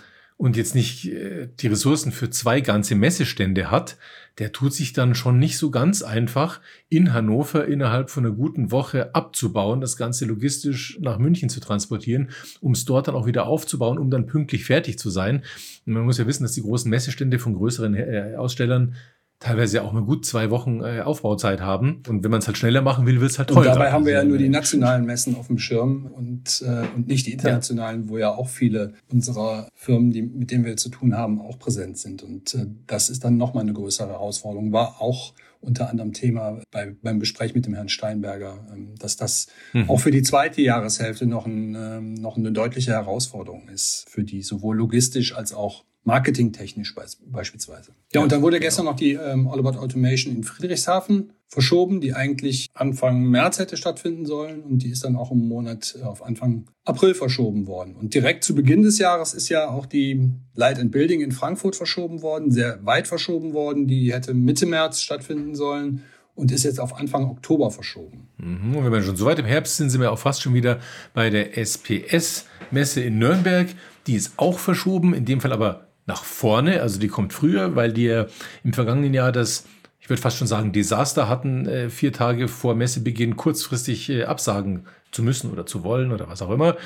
und 0.41 0.57
jetzt 0.57 0.75
nicht 0.75 1.07
äh, 1.07 1.51
die 1.61 1.67
Ressourcen 1.67 2.13
für 2.13 2.31
zwei 2.31 2.63
ganze 2.63 2.95
Messestände 2.95 3.71
hat, 3.71 3.99
der 4.39 4.53
tut 4.53 4.73
sich 4.73 4.95
dann 4.95 5.15
schon 5.15 5.39
nicht 5.39 5.59
so 5.59 5.71
ganz 5.71 6.01
einfach, 6.01 6.63
in 6.89 7.13
Hannover 7.13 7.67
innerhalb 7.67 8.09
von 8.09 8.25
einer 8.25 8.35
guten 8.35 8.71
Woche 8.71 9.15
abzubauen, 9.15 9.83
das 9.83 9.99
Ganze 9.99 10.25
logistisch 10.25 10.97
nach 11.03 11.19
München 11.19 11.51
zu 11.51 11.61
transportieren, 11.61 12.31
um 12.63 12.73
es 12.73 12.87
dort 12.87 13.09
dann 13.09 13.17
auch 13.17 13.27
wieder 13.27 13.47
aufzubauen, 13.47 13.99
um 13.99 14.11
dann 14.11 14.27
pünktlich 14.27 14.65
fertig 14.65 14.99
zu 14.99 15.11
sein. 15.11 15.43
Und 15.85 15.93
man 15.93 16.05
muss 16.05 16.17
ja 16.17 16.27
wissen, 16.27 16.45
dass 16.45 16.53
die 16.53 16.63
großen 16.63 16.89
Messestände 16.89 17.39
von 17.39 17.53
größeren 17.53 17.95
äh, 17.95 18.35
Ausstellern 18.39 18.95
teilweise 19.41 19.83
auch 19.83 19.93
mal 19.93 20.03
gut 20.03 20.27
zwei 20.27 20.51
Wochen 20.51 20.83
äh, 20.83 21.01
Aufbauzeit 21.01 21.61
haben. 21.61 22.03
Und 22.07 22.23
wenn 22.23 22.31
man 22.31 22.41
es 22.41 22.47
halt 22.47 22.59
schneller 22.59 22.83
machen 22.83 23.07
will, 23.07 23.21
wird 23.21 23.31
es 23.31 23.39
halt 23.39 23.49
teurer. 23.49 23.61
Und 23.61 23.67
dabei 23.67 23.91
haben 23.91 24.05
wir 24.05 24.13
ja 24.13 24.23
nur 24.23 24.39
die 24.39 24.51
nationalen 24.51 25.07
Messen 25.07 25.35
auf 25.35 25.49
dem 25.49 25.59
Schirm 25.59 26.07
und, 26.07 26.63
äh, 26.65 26.85
und 26.95 27.09
nicht 27.09 27.27
die 27.27 27.33
internationalen, 27.33 28.05
ja. 28.05 28.09
wo 28.11 28.19
ja 28.19 28.31
auch 28.31 28.49
viele 28.49 28.93
unserer 29.11 29.69
Firmen, 29.75 30.11
die, 30.11 30.23
mit 30.23 30.51
denen 30.51 30.65
wir 30.65 30.77
zu 30.77 30.91
tun 30.91 31.17
haben, 31.17 31.41
auch 31.41 31.59
präsent 31.59 31.99
sind. 31.99 32.23
Und 32.23 32.55
äh, 32.55 32.67
das 32.87 33.09
ist 33.09 33.25
dann 33.25 33.39
nochmal 33.39 33.63
eine 33.63 33.73
größere 33.73 34.09
Herausforderung. 34.09 34.73
War 34.73 35.01
auch 35.01 35.33
unter 35.63 35.91
anderem 35.91 36.13
Thema 36.13 36.61
bei, 36.71 36.95
beim 37.03 37.21
Gespräch 37.21 37.55
mit 37.55 37.67
dem 37.67 37.75
Herrn 37.75 37.89
Steinberger, 37.89 38.67
ähm, 38.73 38.95
dass 38.99 39.17
das 39.17 39.49
mhm. 39.73 39.89
auch 39.89 40.01
für 40.01 40.11
die 40.11 40.23
zweite 40.23 40.61
Jahreshälfte 40.61 41.27
noch, 41.27 41.47
ein, 41.47 41.75
ähm, 41.75 42.15
noch 42.15 42.37
eine 42.37 42.53
deutliche 42.53 42.93
Herausforderung 42.93 43.69
ist, 43.69 44.05
für 44.09 44.25
die 44.25 44.43
sowohl 44.43 44.77
logistisch 44.77 45.35
als 45.35 45.53
auch 45.53 45.85
marketingtechnisch 46.05 46.95
beispielsweise. 47.27 47.93
Ja, 48.13 48.23
und 48.23 48.33
dann 48.33 48.43
wurde 48.43 48.57
genau. 48.57 48.67
gestern 48.67 48.85
noch 48.87 48.97
die 48.97 49.13
ähm, 49.13 49.47
All 49.49 49.59
About 49.59 49.79
Automation 49.79 50.35
in 50.35 50.45
Friedrichshafen 50.45 51.33
verschoben, 51.47 52.01
die 52.01 52.15
eigentlich 52.15 52.69
Anfang 52.75 53.25
März 53.25 53.59
hätte 53.59 53.77
stattfinden 53.77 54.25
sollen 54.25 54.63
und 54.63 54.83
die 54.83 54.91
ist 54.91 55.05
dann 55.05 55.17
auch 55.17 55.31
im 55.31 55.47
Monat 55.49 55.97
äh, 56.01 56.05
auf 56.05 56.23
Anfang 56.23 56.67
April 56.85 57.15
verschoben 57.15 57.67
worden. 57.67 57.97
Und 57.97 58.15
direkt 58.15 58.45
zu 58.45 58.55
Beginn 58.55 58.83
des 58.83 58.99
Jahres 58.99 59.35
ist 59.35 59.49
ja 59.49 59.69
auch 59.69 59.85
die 59.85 60.31
Light 60.55 60.79
and 60.79 60.91
Building 60.91 61.21
in 61.21 61.33
Frankfurt 61.33 61.77
verschoben 61.77 62.23
worden, 62.23 62.51
sehr 62.51 62.85
weit 62.87 63.07
verschoben 63.07 63.53
worden. 63.53 63.87
Die 63.87 64.13
hätte 64.13 64.33
Mitte 64.33 64.67
März 64.67 65.01
stattfinden 65.01 65.55
sollen 65.55 66.03
und 66.35 66.53
ist 66.53 66.65
jetzt 66.65 66.81
auf 66.81 66.97
Anfang 66.97 67.29
Oktober 67.29 67.71
verschoben. 67.71 68.29
Mhm. 68.39 68.77
Und 68.77 68.85
wenn 68.85 68.93
wir 68.93 69.03
schon 69.03 69.17
so 69.17 69.27
weit 69.27 69.39
im 69.39 69.45
Herbst 69.45 69.77
sind, 69.77 69.91
sind 69.91 70.01
wir 70.01 70.11
auch 70.11 70.19
fast 70.19 70.41
schon 70.41 70.55
wieder 70.55 70.79
bei 71.13 71.29
der 71.29 71.59
SPS-Messe 71.59 73.03
in 73.03 73.19
Nürnberg. 73.19 73.69
Die 74.07 74.15
ist 74.15 74.33
auch 74.39 74.59
verschoben, 74.59 75.13
in 75.13 75.25
dem 75.25 75.41
Fall 75.41 75.53
aber 75.53 75.90
nach 76.11 76.25
vorne. 76.25 76.83
Also 76.83 76.99
die 76.99 77.09
kommt 77.09 77.33
früher, 77.33 77.77
weil 77.77 77.93
die 77.93 78.25
im 78.65 78.73
vergangenen 78.73 79.15
Jahr 79.15 79.31
das 79.33 79.65
ich 80.01 80.09
würde 80.09 80.23
fast 80.23 80.39
schon 80.39 80.49
sagen, 80.49 80.73
Desaster 80.73 81.29
hatten, 81.29 81.67
äh, 81.67 81.89
vier 81.89 82.13
Tage 82.13 82.49
vor 82.49 82.75
Messebeginn 82.75 83.37
kurzfristig 83.37 84.09
äh, 84.11 84.25
absagen 84.25 84.87
zu 85.13 85.23
müssen 85.23 85.53
oder 85.53 85.67
zu 85.67 85.85
wollen 85.85 86.11
oder 86.11 86.29
was 86.29 86.43
auch 86.43 86.51
immer. 86.51 86.77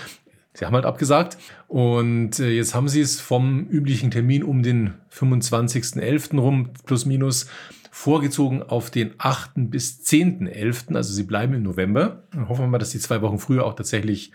Sie 0.52 0.66
haben 0.66 0.74
halt 0.74 0.84
abgesagt. 0.84 1.38
Und 1.66 2.38
äh, 2.38 2.50
jetzt 2.50 2.74
haben 2.74 2.88
sie 2.88 3.00
es 3.00 3.20
vom 3.20 3.66
üblichen 3.68 4.10
Termin 4.10 4.42
um 4.42 4.62
den 4.62 4.94
25.11. 5.10 6.38
rum, 6.38 6.70
plus 6.84 7.06
minus, 7.06 7.46
vorgezogen 7.90 8.62
auf 8.62 8.90
den 8.90 9.14
8. 9.16 9.52
bis 9.70 10.00
10.11. 10.04 10.94
Also 10.94 11.14
sie 11.14 11.24
bleiben 11.24 11.54
im 11.54 11.62
November. 11.62 12.24
Dann 12.32 12.48
hoffen 12.48 12.64
wir 12.64 12.68
mal, 12.68 12.78
dass 12.78 12.90
die 12.90 12.98
zwei 12.98 13.22
Wochen 13.22 13.38
früher 13.38 13.64
auch 13.64 13.74
tatsächlich 13.74 14.32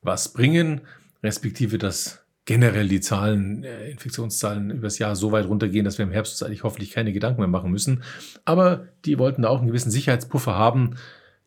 was 0.00 0.32
bringen, 0.32 0.80
respektive 1.22 1.78
das 1.78 2.21
generell 2.44 2.88
die 2.88 3.00
Zahlen, 3.00 3.62
äh, 3.64 3.90
Infektionszahlen 3.90 4.70
übers 4.70 4.98
Jahr 4.98 5.14
so 5.14 5.32
weit 5.32 5.46
runtergehen, 5.46 5.84
dass 5.84 5.98
wir 5.98 6.04
im 6.04 6.10
Herbst 6.10 6.42
eigentlich 6.42 6.64
hoffentlich 6.64 6.90
keine 6.90 7.12
Gedanken 7.12 7.40
mehr 7.40 7.48
machen 7.48 7.70
müssen. 7.70 8.02
Aber 8.44 8.88
die 9.04 9.18
wollten 9.18 9.42
da 9.42 9.48
auch 9.48 9.58
einen 9.58 9.68
gewissen 9.68 9.90
Sicherheitspuffer 9.90 10.54
haben, 10.54 10.96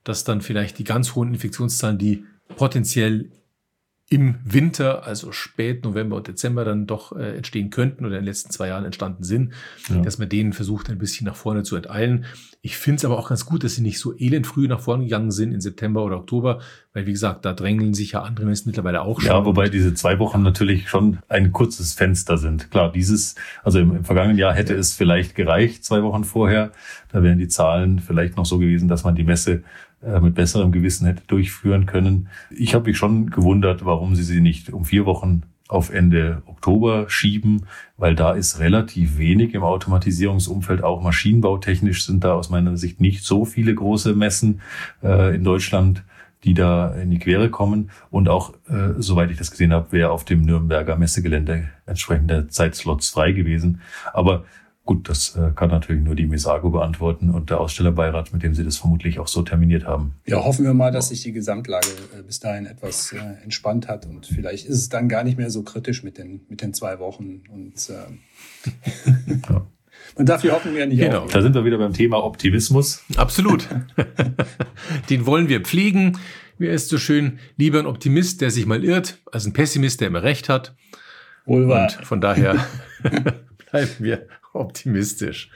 dass 0.04 0.24
dann 0.24 0.42
vielleicht 0.42 0.80
die 0.80 0.84
ganz 0.84 1.16
hohen 1.16 1.34
Infektionszahlen, 1.34 1.98
die 1.98 2.26
potenziell 2.56 3.32
im 4.08 4.36
Winter, 4.44 5.04
also 5.06 5.32
spät 5.32 5.84
November 5.84 6.18
und 6.18 6.28
Dezember, 6.28 6.64
dann 6.64 6.86
doch 6.86 7.18
äh, 7.18 7.38
entstehen 7.38 7.72
könnten 7.72 8.06
oder 8.06 8.18
in 8.18 8.22
den 8.22 8.28
letzten 8.28 8.52
zwei 8.52 8.68
Jahren 8.68 8.86
entstanden 8.86 9.24
sind, 9.24 9.54
ja. 9.90 10.00
dass 10.00 10.20
man 10.20 10.30
denen 10.30 10.54
versucht, 10.54 10.92
ein 10.92 11.00
bisschen 11.00 11.26
nach 11.26 11.36
vorne 11.36 11.64
zu 11.64 11.76
enteilen. 11.76 12.26
Ich 12.62 12.78
finde 12.78 12.98
es 12.98 13.06
aber 13.06 13.18
auch 13.18 13.30
ganz 13.30 13.48
gut, 13.48 13.64
dass 13.64 13.76
sie 13.76 13.82
nicht 13.82 14.00
so 14.00 14.16
elend 14.16 14.46
früh 14.46 14.68
nach 14.68 14.80
vorne 14.80 15.06
gegangen 15.06 15.32
sind 15.32 15.54
in 15.54 15.62
September 15.62 16.04
oder 16.04 16.18
Oktober, 16.18 16.62
weil 16.94 17.08
wie 17.08 17.14
gesagt, 17.14 17.46
da 17.46 17.54
drängeln 17.54 17.96
sich 17.96 18.12
ja 18.12 18.22
andere 18.22 18.46
Messen 18.46 18.70
mittlerweile 18.70 19.02
auch 19.02 19.22
schon. 19.22 19.30
Ja, 19.30 19.44
wobei 19.44 19.70
diese 19.70 19.96
zwei 19.96 20.20
Wochen 20.20 20.44
natürlich 20.44 20.88
schon 20.88 21.18
ein 21.28 21.52
kurzes 21.52 21.94
Fenster 21.94 22.38
sind. 22.38 22.70
Klar, 22.70 22.92
dieses, 22.92 23.34
also 23.64 23.80
im, 23.80 23.96
im 23.96 24.06
vergangenen 24.06 24.38
Jahr 24.38 24.54
hätte 24.54 24.76
es 24.76 24.94
vielleicht 24.94 25.34
gereicht, 25.34 25.84
zwei 25.84 26.04
Wochen 26.04 26.24
vorher. 26.24 26.72
Da 27.12 27.24
wären 27.24 27.40
die 27.40 27.48
Zahlen 27.48 28.00
vielleicht 28.00 28.38
noch 28.38 28.46
so 28.46 28.60
gewesen, 28.60 28.88
dass 28.88 29.04
man 29.04 29.16
die 29.16 29.24
Messe 29.24 29.64
mit 30.22 30.36
besserem 30.36 30.72
Gewissen 30.72 31.08
hätte 31.08 31.24
durchführen 31.28 31.86
können. 31.86 32.30
Ich 32.50 32.76
habe 32.76 32.90
mich 32.90 32.98
schon 32.98 33.30
gewundert, 33.30 33.86
warum 33.86 34.16
sie 34.16 34.24
sie 34.24 34.42
nicht 34.42 34.72
um 34.72 34.86
vier 34.86 35.06
Wochen 35.06 35.44
auf 35.68 35.92
Ende 35.92 36.44
Oktober 36.46 37.10
schieben, 37.10 37.66
weil 37.98 38.16
da 38.16 38.34
ist 38.34 38.60
relativ 38.60 39.18
wenig 39.18 39.54
im 39.56 39.64
Automatisierungsumfeld. 39.64 40.84
Auch 40.84 41.02
maschinenbautechnisch 41.02 42.06
sind 42.06 42.24
da 42.24 42.34
aus 42.34 42.50
meiner 42.50 42.78
Sicht 42.78 43.02
nicht 43.02 43.24
so 43.24 43.46
viele 43.46 43.74
große 43.74 44.14
Messen 44.14 44.62
äh, 45.04 45.36
in 45.36 45.44
Deutschland, 45.44 46.04
die 46.44 46.54
da 46.54 46.94
in 46.94 47.10
die 47.10 47.18
Quere 47.18 47.50
kommen. 47.50 47.90
Und 48.12 48.30
auch, 48.30 48.54
äh, 48.70 48.94
soweit 48.98 49.32
ich 49.32 49.38
das 49.38 49.50
gesehen 49.50 49.74
habe, 49.74 49.92
wäre 49.92 50.12
auf 50.12 50.24
dem 50.24 50.44
Nürnberger 50.44 50.98
Messegelände 50.98 51.70
entsprechende 51.88 52.48
Zeitslots 52.48 53.10
frei 53.10 53.32
gewesen. 53.32 53.82
Aber 54.14 54.46
Gut, 54.86 55.10
das 55.10 55.36
äh, 55.36 55.50
kann 55.56 55.72
natürlich 55.72 56.04
nur 56.04 56.14
die 56.14 56.28
Misago 56.28 56.70
beantworten 56.70 57.32
und 57.32 57.50
der 57.50 57.60
Ausstellerbeirat, 57.60 58.32
mit 58.34 58.44
dem 58.44 58.54
Sie 58.54 58.64
das 58.64 58.78
vermutlich 58.78 59.18
auch 59.18 59.28
so 59.28 59.42
terminiert 59.42 59.86
haben. 59.86 60.14
Ja, 60.28 60.44
hoffen 60.44 60.64
wir 60.64 60.76
mal, 60.76 60.92
dass 60.92 61.10
sich 61.10 61.24
die 61.24 61.32
Gesamtlage 61.32 61.88
äh, 62.16 62.22
bis 62.22 62.40
dahin 62.40 62.68
etwas 62.68 63.12
äh, 63.12 63.18
entspannt 63.44 63.88
hat 63.88 64.06
und 64.06 64.28
vielleicht 64.28 64.68
ist 64.68 64.78
es 64.78 64.90
dann 64.90 65.10
gar 65.10 65.24
nicht 65.24 65.40
mehr 65.40 65.50
so 65.50 65.64
kritisch 65.64 66.04
mit 66.04 66.20
den, 66.20 66.42
mit 66.50 66.62
den 66.62 66.72
zwei 66.76 67.00
Wochen 67.00 67.42
und 67.52 67.74
äh, 67.90 69.32
ja. 69.50 69.66
man 70.18 70.26
darf 70.28 70.42
die 70.42 70.52
Hoffnung 70.52 70.76
ja 70.76 70.86
nicht 70.86 71.00
Genau, 71.00 71.18
aufgeben. 71.22 71.34
da 71.34 71.42
sind 71.42 71.56
wir 71.56 71.66
wieder 71.66 71.80
beim 71.80 71.94
Thema 71.94 72.24
Optimismus. 72.24 73.04
Absolut. 73.18 73.68
den 75.10 75.26
wollen 75.26 75.50
wir 75.50 75.62
pflegen. 75.62 76.20
Mir 76.60 76.72
ist 76.72 76.90
so 76.90 77.00
schön, 77.00 77.40
lieber 77.58 77.80
ein 77.80 77.88
Optimist, 77.88 78.40
der 78.40 78.52
sich 78.52 78.68
mal 78.68 78.84
irrt, 78.84 79.18
als 79.32 79.48
ein 79.48 79.54
Pessimist, 79.54 80.00
der 80.00 80.10
immer 80.10 80.22
recht 80.22 80.48
hat. 80.48 80.76
Wohl 81.46 81.68
wahr. 81.68 81.92
Und 81.98 82.06
von 82.06 82.22
daher 82.22 82.64
bleiben 83.72 83.90
wir 83.98 84.28
optimistisch. 84.56 85.50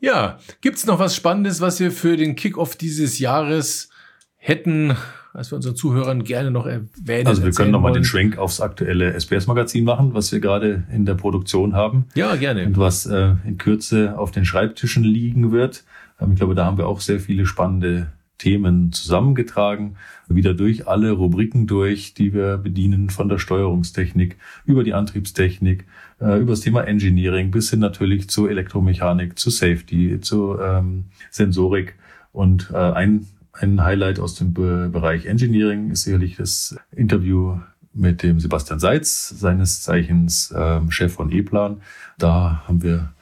Ja, 0.00 0.38
gibt's 0.60 0.86
noch 0.86 0.98
was 0.98 1.16
Spannendes, 1.16 1.60
was 1.60 1.80
wir 1.80 1.90
für 1.90 2.16
den 2.16 2.36
Kickoff 2.36 2.76
dieses 2.76 3.18
Jahres 3.18 3.88
hätten, 4.36 4.96
was 5.32 5.50
wir 5.50 5.56
unseren 5.56 5.74
Zuhörern 5.74 6.24
gerne 6.24 6.50
noch 6.50 6.66
erwähnen? 6.66 7.26
Also 7.26 7.42
wir 7.42 7.52
können 7.52 7.72
nochmal 7.72 7.92
den 7.92 8.04
Schwenk 8.04 8.38
aufs 8.38 8.60
aktuelle 8.60 9.14
SPS-Magazin 9.14 9.84
machen, 9.84 10.14
was 10.14 10.30
wir 10.30 10.40
gerade 10.40 10.84
in 10.92 11.06
der 11.06 11.14
Produktion 11.14 11.74
haben. 11.74 12.06
Ja, 12.14 12.36
gerne. 12.36 12.66
Und 12.66 12.78
was 12.78 13.06
äh, 13.06 13.34
in 13.46 13.58
Kürze 13.58 14.18
auf 14.18 14.30
den 14.30 14.44
Schreibtischen 14.44 15.02
liegen 15.02 15.50
wird. 15.50 15.84
Ähm, 16.20 16.32
ich 16.32 16.38
glaube, 16.38 16.54
da 16.54 16.66
haben 16.66 16.78
wir 16.78 16.86
auch 16.86 17.00
sehr 17.00 17.18
viele 17.18 17.46
spannende 17.46 18.12
Themen 18.38 18.92
zusammengetragen, 18.92 19.96
wieder 20.28 20.54
durch 20.54 20.86
alle 20.86 21.12
Rubriken 21.12 21.66
durch, 21.66 22.14
die 22.14 22.34
wir 22.34 22.58
bedienen, 22.58 23.08
von 23.10 23.28
der 23.28 23.38
Steuerungstechnik 23.38 24.36
über 24.66 24.84
die 24.84 24.92
Antriebstechnik, 24.92 25.86
äh, 26.24 26.38
über 26.38 26.52
das 26.52 26.60
Thema 26.60 26.86
Engineering 26.86 27.50
bis 27.50 27.70
hin 27.70 27.80
natürlich 27.80 28.28
zu 28.30 28.48
Elektromechanik, 28.48 29.38
zu 29.38 29.50
Safety, 29.50 30.20
zu 30.20 30.58
ähm, 30.58 31.04
Sensorik. 31.30 31.94
Und 32.32 32.70
äh, 32.72 32.76
ein, 32.76 33.26
ein 33.52 33.84
Highlight 33.84 34.18
aus 34.18 34.34
dem 34.34 34.54
Be 34.54 34.88
Bereich 34.90 35.26
Engineering 35.26 35.90
ist 35.90 36.04
sicherlich 36.04 36.36
das 36.36 36.76
Interview 36.90 37.58
mit 37.92 38.22
dem 38.22 38.40
Sebastian 38.40 38.80
Seitz, 38.80 39.28
seines 39.28 39.82
Zeichens 39.82 40.50
äh, 40.50 40.80
Chef 40.88 41.12
von 41.12 41.30
E-Plan. 41.30 41.80
Da 42.18 42.64
haben 42.66 42.82
wir 42.82 43.12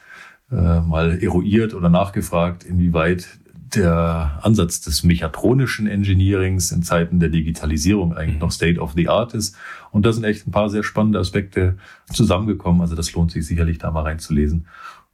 äh, 0.51 0.81
mal 0.81 1.19
eruiert 1.23 1.75
oder 1.75 1.91
nachgefragt, 1.91 2.65
inwieweit 2.65 3.27
der 3.75 4.39
Ansatz 4.43 4.81
des 4.81 5.03
mechatronischen 5.03 5.87
Engineerings 5.87 6.73
in 6.73 6.83
Zeiten 6.83 7.21
der 7.21 7.29
Digitalisierung 7.29 8.15
eigentlich 8.15 8.41
noch 8.41 8.51
State 8.51 8.81
of 8.81 8.93
the 8.95 9.09
Art 9.09 9.35
ist. 9.35 9.57
Und 9.91 10.07
da 10.07 10.13
sind 10.13 10.25
echt 10.25 10.47
ein 10.47 10.51
paar 10.51 10.69
sehr 10.69 10.83
spannende 10.83 11.19
Aspekte 11.19 11.77
zusammengekommen. 12.13 12.81
Also 12.81 12.95
das 12.95 13.13
lohnt 13.13 13.31
sich 13.31 13.47
sicherlich 13.47 13.79
da 13.79 13.91
mal 13.91 14.03
reinzulesen. 14.03 14.67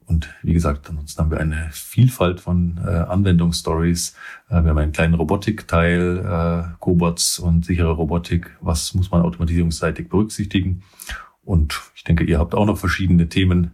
Und 0.06 0.34
wie 0.42 0.54
gesagt, 0.54 0.88
ansonsten 0.88 1.20
haben 1.20 1.30
wir 1.30 1.38
eine 1.38 1.68
Vielfalt 1.70 2.40
von 2.40 2.80
äh, 2.82 2.88
Anwendungsstories. 2.88 4.14
Äh, 4.48 4.62
wir 4.62 4.70
haben 4.70 4.78
einen 4.78 4.92
kleinen 4.92 5.14
Robotikteil, 5.14 6.18
äh, 6.18 6.74
Cobots 6.80 7.38
und 7.38 7.66
sichere 7.66 7.90
Robotik. 7.90 8.56
Was 8.62 8.94
muss 8.94 9.10
man 9.10 9.20
automatisierungsseitig 9.20 10.08
berücksichtigen? 10.08 10.82
Und 11.44 11.80
ich 11.94 12.04
denke, 12.04 12.24
ihr 12.24 12.38
habt 12.38 12.54
auch 12.54 12.64
noch 12.64 12.78
verschiedene 12.78 13.28
Themen 13.28 13.72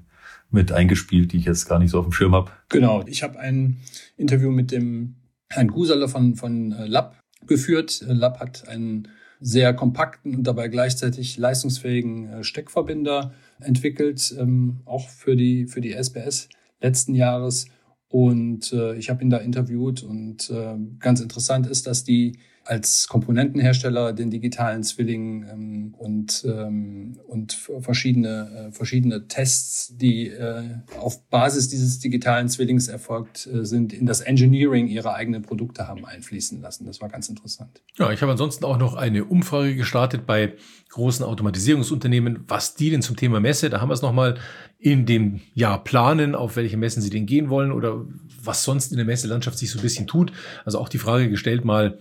mit 0.51 0.73
eingespielt, 0.73 1.33
die 1.33 1.39
ich 1.39 1.45
jetzt 1.45 1.69
gar 1.69 1.79
nicht 1.79 1.91
so 1.91 1.99
auf 1.99 2.07
dem 2.07 2.13
Schirm 2.13 2.35
habe. 2.35 2.51
Genau, 2.69 3.05
ich 3.07 3.23
habe 3.23 3.39
ein 3.39 3.79
Interview 4.17 4.51
mit 4.51 4.71
dem 4.71 5.17
Herrn 5.51 5.69
Gusaler 5.69 6.09
von, 6.09 6.37
von 6.37 6.73
äh, 6.73 6.87
Lab 6.87 7.21
geführt. 7.47 8.03
Äh, 8.03 8.13
Lab 8.13 8.41
hat 8.41 8.69
einen 8.69 9.09
sehr 9.41 9.75
kompakten 9.75 10.35
und 10.35 10.47
dabei 10.47 10.69
gleichzeitig 10.69 11.37
leistungsfähigen 11.37 12.29
äh, 12.29 12.45
Steckverbinder 12.45 13.35
entwickelt, 13.61 14.35
ähm, 14.39 14.81
auch 14.85 15.09
für 15.09 15.37
die, 15.37 15.67
für 15.67 15.81
die 15.81 15.93
SPS 15.93 16.49
letzten 16.81 17.15
Jahres. 17.15 17.67
Und 18.09 18.73
äh, 18.73 18.95
ich 18.95 19.11
habe 19.11 19.23
ihn 19.23 19.31
da 19.31 19.39
interviewt 19.39 20.03
und 20.03 20.49
äh, 20.51 20.77
ganz 20.99 21.21
interessant 21.21 21.67
ist, 21.67 21.87
dass 21.87 22.05
die 22.05 22.39
als 22.65 23.09
Komponentenhersteller 23.09 24.13
den 24.13 24.31
digitalen 24.31 24.83
Zwilling 24.83 25.47
ähm, 25.51 25.95
und, 25.99 26.45
ähm, 26.47 27.19
und 27.27 27.53
verschiedene, 27.81 28.69
äh, 28.69 28.73
verschiedene 28.73 29.29
Tests, 29.29 29.97
die 29.97 30.29
äh, 30.29 30.63
auf 30.99 31.29
Basis 31.29 31.69
dieses 31.69 31.99
digitalen 32.01 32.49
Zwillings 32.49 32.89
erfolgt 32.89 33.47
äh, 33.47 33.65
sind, 33.65 33.93
in 33.93 34.07
das 34.07 34.21
Engineering 34.21 34.89
ihrer 34.89 35.15
eigenen 35.15 35.43
Produkte 35.43 35.87
haben 35.87 36.07
einfließen 36.07 36.61
lassen. 36.63 36.87
Das 36.87 37.01
war 37.01 37.09
ganz 37.09 37.29
interessant. 37.29 37.83
Ja, 37.99 38.11
ich 38.11 38.23
habe 38.23 38.33
ansonsten 38.33 38.65
auch 38.65 38.79
noch 38.79 38.95
eine 38.95 39.25
Umfrage 39.25 39.77
gestartet 39.77 40.27
bei 40.27 40.55
großen 40.91 41.25
Automatisierungsunternehmen, 41.25 42.45
was 42.49 42.75
die 42.75 42.91
denn 42.91 43.03
zum 43.03 43.17
Thema 43.17 43.41
Messe, 43.41 43.69
da 43.69 43.81
haben 43.81 43.89
wir 43.89 43.95
es 43.95 44.03
nochmal 44.03 44.37
in 44.79 45.07
dem 45.07 45.41
Jahr 45.55 45.83
planen, 45.83 46.35
auf 46.35 46.57
welche 46.57 46.77
Messen 46.77 47.03
sie 47.03 47.11
denn 47.11 47.27
gehen 47.27 47.51
wollen 47.51 47.73
oder 47.73 48.05
was 48.43 48.65
sonst 48.65 48.91
in 48.93 48.97
der 48.97 49.07
Messelandschaft 49.07 49.59
sich 49.59 49.71
so 49.71 49.79
ein 49.79 49.83
bisschen 49.83 50.07
tut. 50.07 50.33
Also 50.65 50.79
auch 50.79 50.89
die 50.89 50.99
Frage 50.99 51.29
gestellt 51.29 51.65
mal, 51.65 51.99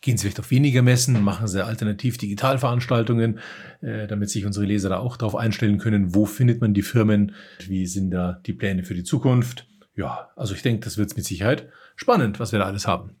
gehen 0.00 0.16
Sie 0.16 0.22
vielleicht 0.22 0.40
auf 0.40 0.50
weniger 0.50 0.82
Messen, 0.82 1.22
machen 1.22 1.48
Sie 1.48 1.64
alternativ 1.64 2.18
Digitalveranstaltungen, 2.18 3.40
äh, 3.80 4.06
damit 4.06 4.30
sich 4.30 4.46
unsere 4.46 4.66
Leser 4.66 4.88
da 4.88 4.98
auch 4.98 5.16
darauf 5.16 5.34
einstellen 5.34 5.78
können, 5.78 6.14
wo 6.14 6.24
findet 6.26 6.60
man 6.60 6.74
die 6.74 6.82
Firmen, 6.82 7.34
wie 7.66 7.86
sind 7.86 8.10
da 8.10 8.40
die 8.46 8.52
Pläne 8.52 8.84
für 8.84 8.94
die 8.94 9.04
Zukunft. 9.04 9.66
Ja, 9.96 10.30
also 10.36 10.54
ich 10.54 10.62
denke, 10.62 10.84
das 10.84 10.98
wird 10.98 11.16
mit 11.16 11.24
Sicherheit 11.26 11.68
spannend, 11.96 12.38
was 12.38 12.52
wir 12.52 12.60
da 12.60 12.66
alles 12.66 12.86
haben. 12.86 13.16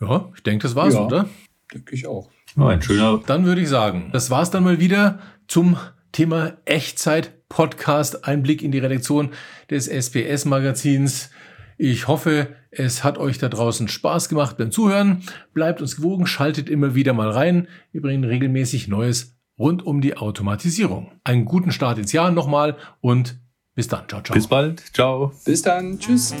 Ja, 0.00 0.30
ich 0.34 0.42
denke, 0.42 0.62
das 0.62 0.74
war's, 0.74 0.94
ja, 0.94 1.00
oder? 1.00 1.28
Denke 1.72 1.94
ich 1.94 2.06
auch. 2.06 2.30
Oh, 2.56 2.64
ein 2.64 2.80
schöner. 2.80 3.20
Dann 3.26 3.44
würde 3.44 3.60
ich 3.60 3.68
sagen, 3.68 4.10
das 4.12 4.30
war's 4.30 4.50
dann 4.50 4.64
mal 4.64 4.80
wieder 4.80 5.18
zum 5.48 5.76
Thema 6.12 6.56
Echtzeit 6.64 7.48
Podcast, 7.48 8.24
Einblick 8.24 8.62
in 8.62 8.72
die 8.72 8.78
Redaktion 8.78 9.30
des 9.70 9.88
SPS 9.88 10.44
Magazins. 10.44 11.30
Ich 11.76 12.06
hoffe, 12.08 12.54
es 12.70 13.02
hat 13.02 13.18
euch 13.18 13.38
da 13.38 13.48
draußen 13.48 13.88
Spaß 13.88 14.28
gemacht 14.28 14.56
beim 14.56 14.70
Zuhören. 14.70 15.22
Bleibt 15.52 15.80
uns 15.80 15.96
gewogen, 15.96 16.26
schaltet 16.26 16.68
immer 16.68 16.94
wieder 16.94 17.12
mal 17.12 17.30
rein. 17.30 17.68
Wir 17.92 18.00
bringen 18.00 18.24
regelmäßig 18.24 18.88
Neues 18.88 19.36
rund 19.58 19.84
um 19.84 20.00
die 20.00 20.16
Automatisierung. 20.16 21.12
Einen 21.24 21.44
guten 21.44 21.72
Start 21.72 21.98
ins 21.98 22.12
Jahr 22.12 22.30
nochmal 22.30 22.76
und 23.00 23.38
bis 23.74 23.88
dann. 23.88 24.08
Ciao, 24.08 24.22
ciao. 24.22 24.34
Bis 24.34 24.46
bald. 24.46 24.80
Ciao. 24.94 25.32
Bis 25.44 25.62
dann. 25.62 25.98
Tschüss. 25.98 26.34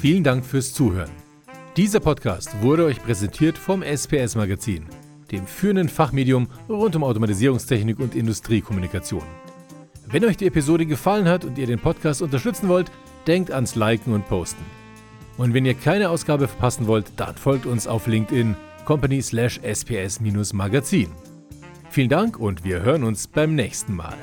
Vielen 0.00 0.24
Dank 0.24 0.44
fürs 0.44 0.72
Zuhören. 0.72 1.10
Dieser 1.76 2.00
Podcast 2.00 2.62
wurde 2.62 2.84
euch 2.84 3.02
präsentiert 3.02 3.58
vom 3.58 3.82
SPS 3.82 4.34
Magazin, 4.34 4.86
dem 5.30 5.46
führenden 5.46 5.88
Fachmedium 5.88 6.48
rund 6.68 6.96
um 6.96 7.04
Automatisierungstechnik 7.04 7.98
und 7.98 8.14
Industriekommunikation. 8.14 9.22
Wenn 10.08 10.24
euch 10.24 10.36
die 10.36 10.46
Episode 10.46 10.86
gefallen 10.86 11.28
hat 11.28 11.44
und 11.44 11.58
ihr 11.58 11.66
den 11.66 11.80
Podcast 11.80 12.22
unterstützen 12.22 12.68
wollt, 12.68 12.92
denkt 13.26 13.50
ans 13.50 13.74
Liken 13.74 14.12
und 14.12 14.28
Posten. 14.28 14.64
Und 15.36 15.52
wenn 15.52 15.66
ihr 15.66 15.74
keine 15.74 16.10
Ausgabe 16.10 16.48
verpassen 16.48 16.86
wollt, 16.86 17.12
dann 17.16 17.34
folgt 17.34 17.66
uns 17.66 17.86
auf 17.86 18.06
LinkedIn 18.06 18.56
company 18.84 19.20
slash 19.20 19.60
sps-magazin. 19.62 21.10
Vielen 21.90 22.08
Dank 22.08 22.38
und 22.38 22.64
wir 22.64 22.82
hören 22.82 23.04
uns 23.04 23.26
beim 23.26 23.54
nächsten 23.54 23.96
Mal. 23.96 24.16